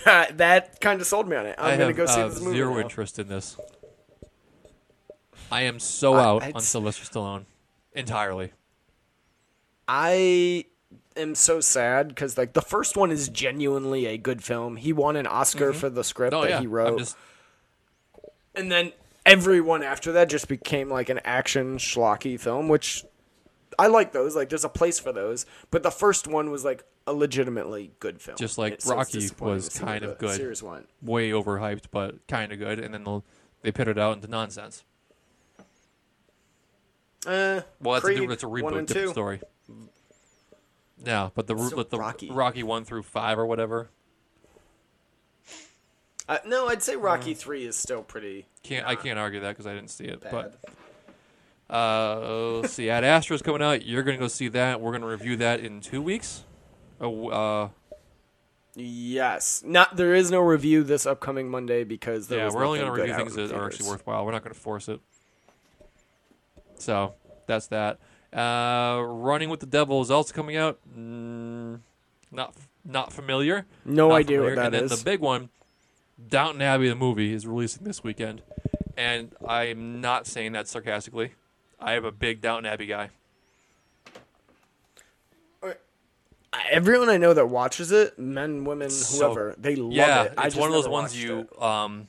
I- 0.07 0.31
that 0.37 0.81
kind 0.81 1.01
of 1.01 1.07
sold 1.07 1.29
me 1.29 1.37
on 1.37 1.45
it. 1.47 1.57
I'm 1.59 1.67
I 1.75 1.77
gonna 1.77 1.87
have 1.89 1.97
go 1.97 2.07
see 2.07 2.21
uh, 2.21 2.29
this 2.29 2.41
movie. 2.41 2.57
zero 2.57 2.75
now. 2.75 2.81
interest 2.81 3.19
in 3.19 3.29
this. 3.29 3.57
I 5.53 5.63
am 5.63 5.79
so 5.79 6.15
I- 6.15 6.25
out 6.25 6.43
I'd 6.43 6.55
on 6.55 6.63
Sylvester 6.63 7.05
Stallone 7.05 7.45
entirely. 7.93 8.53
I 9.87 10.65
am 11.17 11.35
so 11.35 11.61
sad 11.61 12.09
because 12.09 12.37
like 12.39 12.53
the 12.53 12.63
first 12.63 12.97
one 12.97 13.11
is 13.11 13.29
genuinely 13.29 14.07
a 14.07 14.19
good 14.19 14.43
film. 14.43 14.77
He 14.77 14.93
won 14.93 15.17
an 15.17 15.27
Oscar 15.27 15.73
for 15.73 15.89
the 15.91 16.05
script 16.05 16.35
Oh 16.35 16.43
that 16.43 16.51
yeah, 16.51 16.61
he 16.61 16.67
wrote, 16.67 16.99
just 16.99 17.17
and 18.55 18.71
then 18.71 18.93
everyone 19.27 19.83
after 19.83 20.13
that 20.13 20.29
just 20.29 20.49
became 20.49 20.91
like 20.91 21.09
an 21.09 21.21
action 21.25 21.77
schlocky 21.79 22.39
film, 22.39 22.69
which 22.69 23.05
I 23.79 23.89
like 23.89 24.13
those. 24.13 24.37
Like, 24.37 24.49
there's 24.49 24.65
a 24.65 24.69
place 24.69 24.99
for 25.01 25.13
those. 25.13 25.47
But 25.71 25.83
the 25.83 25.91
first 25.91 26.27
one 26.29 26.51
was 26.51 26.65
like 26.65 26.85
a 27.07 27.13
legitimately 27.13 27.91
good 27.99 28.21
film. 28.21 28.37
Just 28.37 28.59
like 28.59 28.75
It- 28.75 28.83
so 28.83 28.99
it's 29.01 29.13
Rocky 29.15 29.31
was 29.45 29.69
kind 29.79 30.05
of 30.05 30.19
good. 30.19 30.37
Series 30.37 30.63
one. 30.63 30.87
way 31.03 31.31
overhyped, 31.31 31.87
but 31.91 32.27
kind 32.29 32.53
of 32.53 32.59
good, 32.59 32.79
and 32.79 32.95
then 32.95 33.23
they 33.63 33.71
it 33.89 33.99
out 33.99 34.17
into 34.17 34.29
nonsense. 34.29 34.85
Uh, 37.27 37.63
Well, 37.81 37.95
that's 37.95 38.05
Creed, 38.05 38.19
a 38.19 38.21
different, 38.21 38.33
it's 38.33 38.43
a 38.43 38.47
reboot, 38.47 38.87
different 38.87 39.11
story. 39.11 39.41
Yeah, 41.03 41.31
but 41.35 41.47
the, 41.47 41.55
let 41.55 41.91
the 41.91 41.99
Rocky. 41.99 42.31
Rocky 42.31 42.63
one 42.63 42.85
through 42.85 43.03
five 43.03 43.39
or 43.39 43.47
whatever. 43.47 43.91
Uh, 46.29 46.39
no, 46.47 46.69
I'd 46.69 46.83
say 46.83 46.97
Rocky 46.97 47.35
three 47.35 47.67
is 47.67 47.77
still 47.77 48.03
pretty 48.03 48.47
Can't 48.63 48.87
I 48.87 48.95
can't 48.95 49.19
argue 49.19 49.41
that 49.41 49.51
because 49.51 49.67
I 49.67 49.75
didn't 49.75 49.91
see 49.91 50.05
it. 50.05 50.23
bad. 50.23 50.31
But 51.69 51.75
uh, 51.75 52.59
let's 52.61 52.73
see, 52.73 52.89
Ad 52.89 53.05
Astra's 53.05 53.43
coming 53.43 53.61
out. 53.61 53.85
You're 53.85 54.03
gonna 54.03 54.19
go 54.19 54.29
see 54.29 54.49
that. 54.49 54.81
We're 54.81 54.93
gonna 54.93 55.07
review 55.07 55.37
that 55.37 55.61
in 55.61 55.81
two 55.81 56.01
weeks. 56.01 56.45
Oh, 57.01 57.29
uh, 57.29 57.69
Yes, 58.77 59.63
not 59.65 59.97
there 59.97 60.15
is 60.15 60.31
no 60.31 60.41
review 60.41 60.83
this 60.83 61.07
upcoming 61.07 61.49
Monday 61.49 61.85
because 61.85 62.27
there 62.27 62.41
yeah, 62.41 62.51
we're 62.53 62.65
only 62.65 62.81
gonna 62.81 62.93
review 62.93 63.15
things 63.15 63.35
that 63.35 63.53
are 63.53 63.67
actually 63.67 63.89
worthwhile. 63.89 64.25
We're 64.27 64.33
not 64.33 64.43
gonna 64.43 64.55
force 64.55 64.89
it. 64.89 65.01
So 66.77 67.15
that's 67.47 67.69
that. 67.69 67.99
Uh, 68.35 69.01
Running 69.03 69.49
with 69.49 69.61
the 69.61 69.67
Devil 69.67 70.01
is 70.03 70.11
also 70.11 70.35
coming 70.35 70.57
out. 70.57 70.79
Mm, 70.97 71.81
not 72.33 72.55
not 72.85 73.13
familiar. 73.13 73.65
No 73.85 74.09
Not 74.09 74.17
idea 74.17 74.41
what 74.43 74.51
familiar. 74.51 74.57
that 74.57 74.65
and 74.67 74.75
then 74.75 74.85
is. 74.85 74.99
the 74.99 75.05
big 75.05 75.21
one, 75.21 75.51
Downton 76.29 76.61
Abbey 76.63 76.89
the 76.89 76.95
movie 76.95 77.33
is 77.33 77.47
releasing 77.47 77.85
this 77.85 78.03
weekend, 78.03 78.43
and 78.97 79.33
I'm 79.47 80.01
not 80.01 80.27
saying 80.27 80.53
that 80.53 80.67
sarcastically. 80.69 81.33
I 81.81 81.95
am 81.95 82.05
a 82.05 82.13
big 82.13 82.41
Downton 82.41 82.67
Abbey 82.73 82.87
guy. 82.87 83.11
Everyone 86.71 87.09
I 87.09 87.17
know 87.17 87.35
that 87.35 87.49
watches 87.49 87.91
it, 87.91 88.17
men, 88.17 88.65
women, 88.65 88.89
So- 88.89 89.27
whoever, 89.27 89.55
they 89.59 89.75
love 89.75 89.93
yeah, 89.93 90.23
it. 90.25 90.35
I 90.39 90.47
it's 90.47 90.55
just 90.55 90.61
one 90.61 90.69
of 90.69 90.75
those 90.75 90.89
ones 90.89 91.21
you. 91.21 91.41
it. 91.41 91.63
Um, 91.63 92.07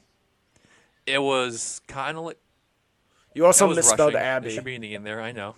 it 1.08 1.18
was 1.18 1.82
kind 1.88 2.16
of 2.16 2.26
like 2.26 2.38
You 3.34 3.46
also 3.48 3.74
misspelled 3.74 4.14
rushing. 4.14 4.28
Abby. 4.28 4.44
There 4.48 4.56
should 4.56 4.64
be 4.64 4.76
an 4.76 4.84
E 4.84 4.94
in 4.94 5.04
there. 5.04 5.20
I 5.20 5.32
know, 5.32 5.56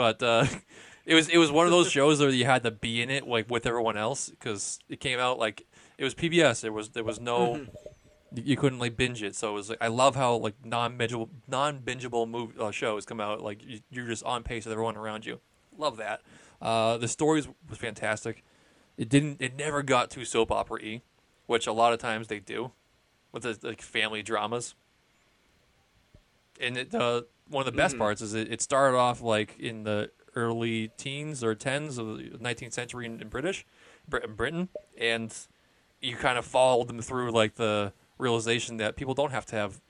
but 0.00 0.22
uh, 0.22 0.46
it 1.04 1.14
was 1.14 1.28
it 1.28 1.36
was 1.36 1.50
one 1.52 1.66
of 1.66 1.72
those 1.72 1.90
shows 1.90 2.20
where 2.20 2.30
you 2.30 2.46
had 2.46 2.62
to 2.62 2.70
be 2.70 3.02
in 3.02 3.10
it 3.10 3.26
like 3.26 3.50
with 3.50 3.66
everyone 3.66 3.98
else 3.98 4.30
because 4.30 4.78
it 4.88 4.98
came 5.00 5.18
out 5.18 5.38
like 5.38 5.66
it 5.98 6.04
was 6.04 6.14
PBS. 6.14 6.62
There 6.62 6.72
was 6.72 6.90
there 6.90 7.04
was 7.04 7.20
no 7.20 7.56
Mm-hmm. 7.56 8.48
you- 8.48 8.56
couldn't 8.56 8.78
like 8.78 8.96
binge 8.96 9.22
it. 9.22 9.34
So 9.36 9.50
it 9.50 9.52
was 9.54 9.68
like 9.68 9.82
I 9.82 9.88
love 9.88 10.16
how 10.16 10.36
like 10.36 10.54
non 10.64 10.96
bingeable 10.96 11.28
non 11.48 11.80
bingeable 11.80 12.26
movie 12.28 12.54
uh, 12.58 12.70
shows 12.70 13.04
come 13.04 13.20
out 13.20 13.42
like 13.42 13.62
you, 13.62 13.80
you're 13.90 14.06
just 14.06 14.24
on 14.24 14.42
pace 14.42 14.64
with 14.64 14.72
everyone 14.72 14.96
around 14.96 15.26
you. 15.26 15.40
Love 15.76 15.96
that. 15.98 16.22
Uh, 16.62 16.96
the 16.96 17.08
stories 17.08 17.46
was 17.68 17.78
fantastic. 17.78 18.42
It 18.96 19.08
didn't. 19.10 19.36
It 19.40 19.56
never 19.56 19.82
got 19.82 20.10
too 20.10 20.24
soap 20.24 20.50
opera 20.50 20.78
y, 20.82 21.02
which 21.46 21.66
a 21.66 21.72
lot 21.72 21.92
of 21.92 21.98
times 21.98 22.28
they 22.28 22.38
do 22.40 22.72
with 23.32 23.42
the 23.42 23.58
like 23.62 23.82
family 23.82 24.22
dramas 24.22 24.74
and 26.60 26.76
it, 26.76 26.94
uh, 26.94 27.22
one 27.48 27.62
of 27.62 27.66
the 27.66 27.70
Mm-hmm. 27.72 27.76
best 27.78 27.98
parts 27.98 28.20
is 28.22 28.34
it, 28.34 28.52
it 28.52 28.60
started 28.60 28.96
off 28.96 29.20
like 29.22 29.58
in 29.58 29.82
the 29.84 30.10
early 30.36 30.88
teens 30.96 31.42
or 31.42 31.54
tens 31.54 31.98
of 31.98 32.18
the 32.18 32.22
19th 32.40 32.72
century 32.72 33.06
in, 33.06 33.20
in 33.20 33.28
British 33.28 33.66
Brit- 34.08 34.24
in 34.24 34.34
Britain, 34.34 34.68
and 34.98 35.34
you 36.00 36.16
kind 36.16 36.38
of 36.38 36.44
followed 36.44 36.88
them 36.88 37.00
through 37.00 37.30
like 37.32 37.56
the 37.56 37.92
realization 38.18 38.76
that 38.78 38.96
people 38.96 39.14
don't 39.14 39.32
have 39.32 39.46
to 39.46 39.56
have 39.56 39.80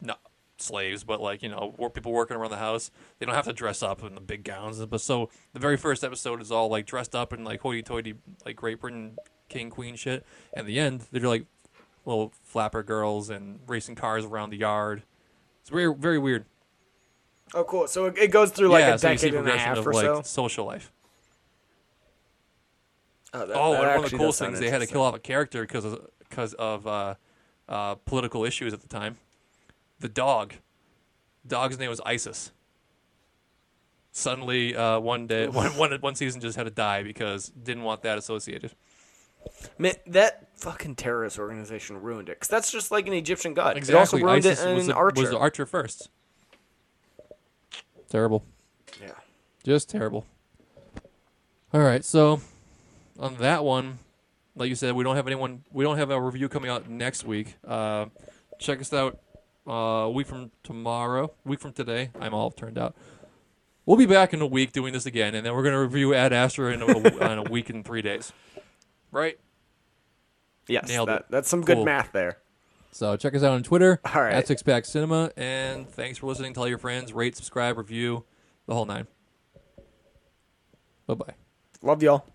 not 0.00 0.20
slaves, 0.56 1.04
but 1.04 1.20
like 1.20 1.42
you 1.42 1.48
know 1.48 1.74
wor- 1.76 1.90
people 1.90 2.12
working 2.12 2.36
around 2.36 2.50
the 2.50 2.56
house. 2.56 2.90
They 3.18 3.26
don't 3.26 3.34
have 3.34 3.44
to 3.46 3.52
dress 3.52 3.82
up 3.82 4.02
in 4.02 4.14
the 4.14 4.20
big 4.20 4.44
gowns. 4.44 4.84
But 4.86 5.00
so 5.00 5.28
the 5.52 5.60
very 5.60 5.76
first 5.76 6.02
episode 6.04 6.40
is 6.40 6.50
all 6.50 6.68
like 6.68 6.86
dressed 6.86 7.14
up 7.14 7.32
in 7.32 7.44
like 7.44 7.60
hoity-toity 7.60 8.14
like 8.46 8.56
Great 8.56 8.80
Britain 8.80 9.16
king 9.48 9.68
queen 9.70 9.94
shit, 9.96 10.24
and 10.54 10.66
the 10.66 10.78
end 10.80 11.02
they're 11.12 11.28
like 11.28 11.46
little 12.06 12.32
flapper 12.42 12.82
girls 12.82 13.30
and 13.30 13.60
racing 13.66 13.94
cars 13.94 14.24
around 14.24 14.50
the 14.50 14.58
yard. 14.58 15.02
It's 15.64 15.70
very 15.70 15.94
very 15.94 16.18
weird. 16.18 16.44
Oh, 17.54 17.64
cool. 17.64 17.86
So 17.86 18.04
it, 18.04 18.18
it 18.18 18.30
goes 18.30 18.50
through 18.50 18.68
like 18.68 18.82
yeah, 18.82 18.94
a 18.96 18.98
so 18.98 19.08
decade 19.08 19.32
and 19.32 19.48
a 19.48 19.56
half 19.56 19.78
of 19.78 19.86
or 19.86 19.94
like 19.94 20.04
so. 20.04 20.20
social 20.20 20.66
life. 20.66 20.92
Oh, 23.32 23.46
that- 23.46 23.56
Oh, 23.56 23.72
that 23.72 23.80
and 23.80 23.88
one 23.96 24.04
of 24.04 24.10
the 24.10 24.18
coolest 24.18 24.40
things 24.40 24.60
they 24.60 24.68
had 24.68 24.82
to 24.82 24.86
kill 24.86 25.00
off 25.00 25.14
a 25.14 25.18
character 25.18 25.62
because 25.62 25.86
of 25.86 26.06
because 26.28 26.52
of 26.52 26.86
uh, 26.86 27.14
uh, 27.66 27.94
political 27.94 28.44
issues 28.44 28.74
at 28.74 28.82
the 28.82 28.88
time. 28.88 29.16
The 30.00 30.10
dog, 30.10 30.52
dog's 31.46 31.78
name 31.78 31.88
was 31.88 32.02
Isis. 32.04 32.52
Suddenly, 34.12 34.76
uh, 34.76 35.00
one 35.00 35.26
day, 35.26 35.48
one, 35.48 35.70
one 35.78 35.92
one 36.00 36.14
season 36.14 36.42
just 36.42 36.56
had 36.58 36.64
to 36.64 36.70
die 36.70 37.02
because 37.02 37.48
didn't 37.48 37.84
want 37.84 38.02
that 38.02 38.18
associated. 38.18 38.72
Man, 39.78 39.94
that 40.06 40.48
fucking 40.56 40.94
terrorist 40.96 41.38
organization 41.38 42.00
ruined 42.00 42.28
it. 42.28 42.36
Because 42.36 42.48
that's 42.48 42.70
just 42.70 42.90
like 42.90 43.06
an 43.06 43.12
Egyptian 43.12 43.54
god. 43.54 43.76
Exactly, 43.76 43.94
It 43.96 43.98
also 43.98 44.16
ruined 44.18 44.46
Isis 44.46 44.62
it 44.64 44.68
in 44.68 44.76
was, 44.76 44.86
the, 44.86 44.94
Archer. 44.94 45.20
was 45.20 45.30
the 45.30 45.38
Archer 45.38 45.66
first. 45.66 46.08
Terrible. 48.08 48.44
yeah. 49.00 49.12
Just 49.64 49.88
terrible. 49.90 50.26
All 51.72 51.80
right, 51.80 52.04
so 52.04 52.40
on 53.18 53.34
that 53.38 53.64
one, 53.64 53.98
like 54.54 54.68
you 54.68 54.76
said, 54.76 54.94
we 54.94 55.02
don't 55.02 55.16
have 55.16 55.26
anyone. 55.26 55.64
We 55.72 55.82
don't 55.82 55.96
have 55.96 56.10
a 56.10 56.20
review 56.20 56.48
coming 56.48 56.70
out 56.70 56.88
next 56.88 57.24
week. 57.24 57.56
Uh, 57.66 58.06
check 58.60 58.80
us 58.80 58.92
out 58.92 59.18
uh, 59.66 59.72
a 59.72 60.10
week 60.10 60.28
from 60.28 60.52
tomorrow. 60.62 61.32
Week 61.44 61.58
from 61.58 61.72
today. 61.72 62.10
I'm 62.20 62.32
all 62.32 62.52
turned 62.52 62.78
out. 62.78 62.94
We'll 63.86 63.96
be 63.96 64.06
back 64.06 64.32
in 64.32 64.40
a 64.40 64.46
week 64.46 64.72
doing 64.72 64.92
this 64.92 65.06
again, 65.06 65.34
and 65.34 65.44
then 65.44 65.52
we're 65.54 65.64
gonna 65.64 65.80
review 65.80 66.14
Ad 66.14 66.32
Astra 66.32 66.72
in 66.72 66.80
a, 66.82 66.86
in 67.32 67.38
a 67.38 67.42
week 67.42 67.68
and 67.70 67.84
three 67.84 68.02
days. 68.02 68.32
Right. 69.14 69.38
Yes, 70.68 70.88
Nailed 70.88 71.08
that, 71.08 71.20
it. 71.20 71.26
that's 71.30 71.48
some 71.48 71.62
Cool. 71.62 71.76
good 71.76 71.84
math 71.84 72.12
there. 72.12 72.38
So 72.92 73.16
check 73.16 73.34
us 73.34 73.42
out 73.42 73.52
on 73.52 73.62
Twitter 73.62 74.00
All 74.14 74.22
right. 74.22 74.34
at 74.34 74.46
Six 74.46 74.62
Pack 74.62 74.84
Cinema, 74.84 75.30
and 75.36 75.88
thanks 75.88 76.18
for 76.18 76.26
listening. 76.26 76.52
Tell 76.52 76.68
your 76.68 76.78
friends, 76.78 77.12
rate, 77.12 77.36
subscribe, 77.36 77.76
review, 77.78 78.24
the 78.66 78.74
whole 78.74 78.84
nine. 78.86 79.06
Bye 81.06 81.14
bye. 81.14 81.34
Love 81.82 82.02
y'all. 82.02 82.26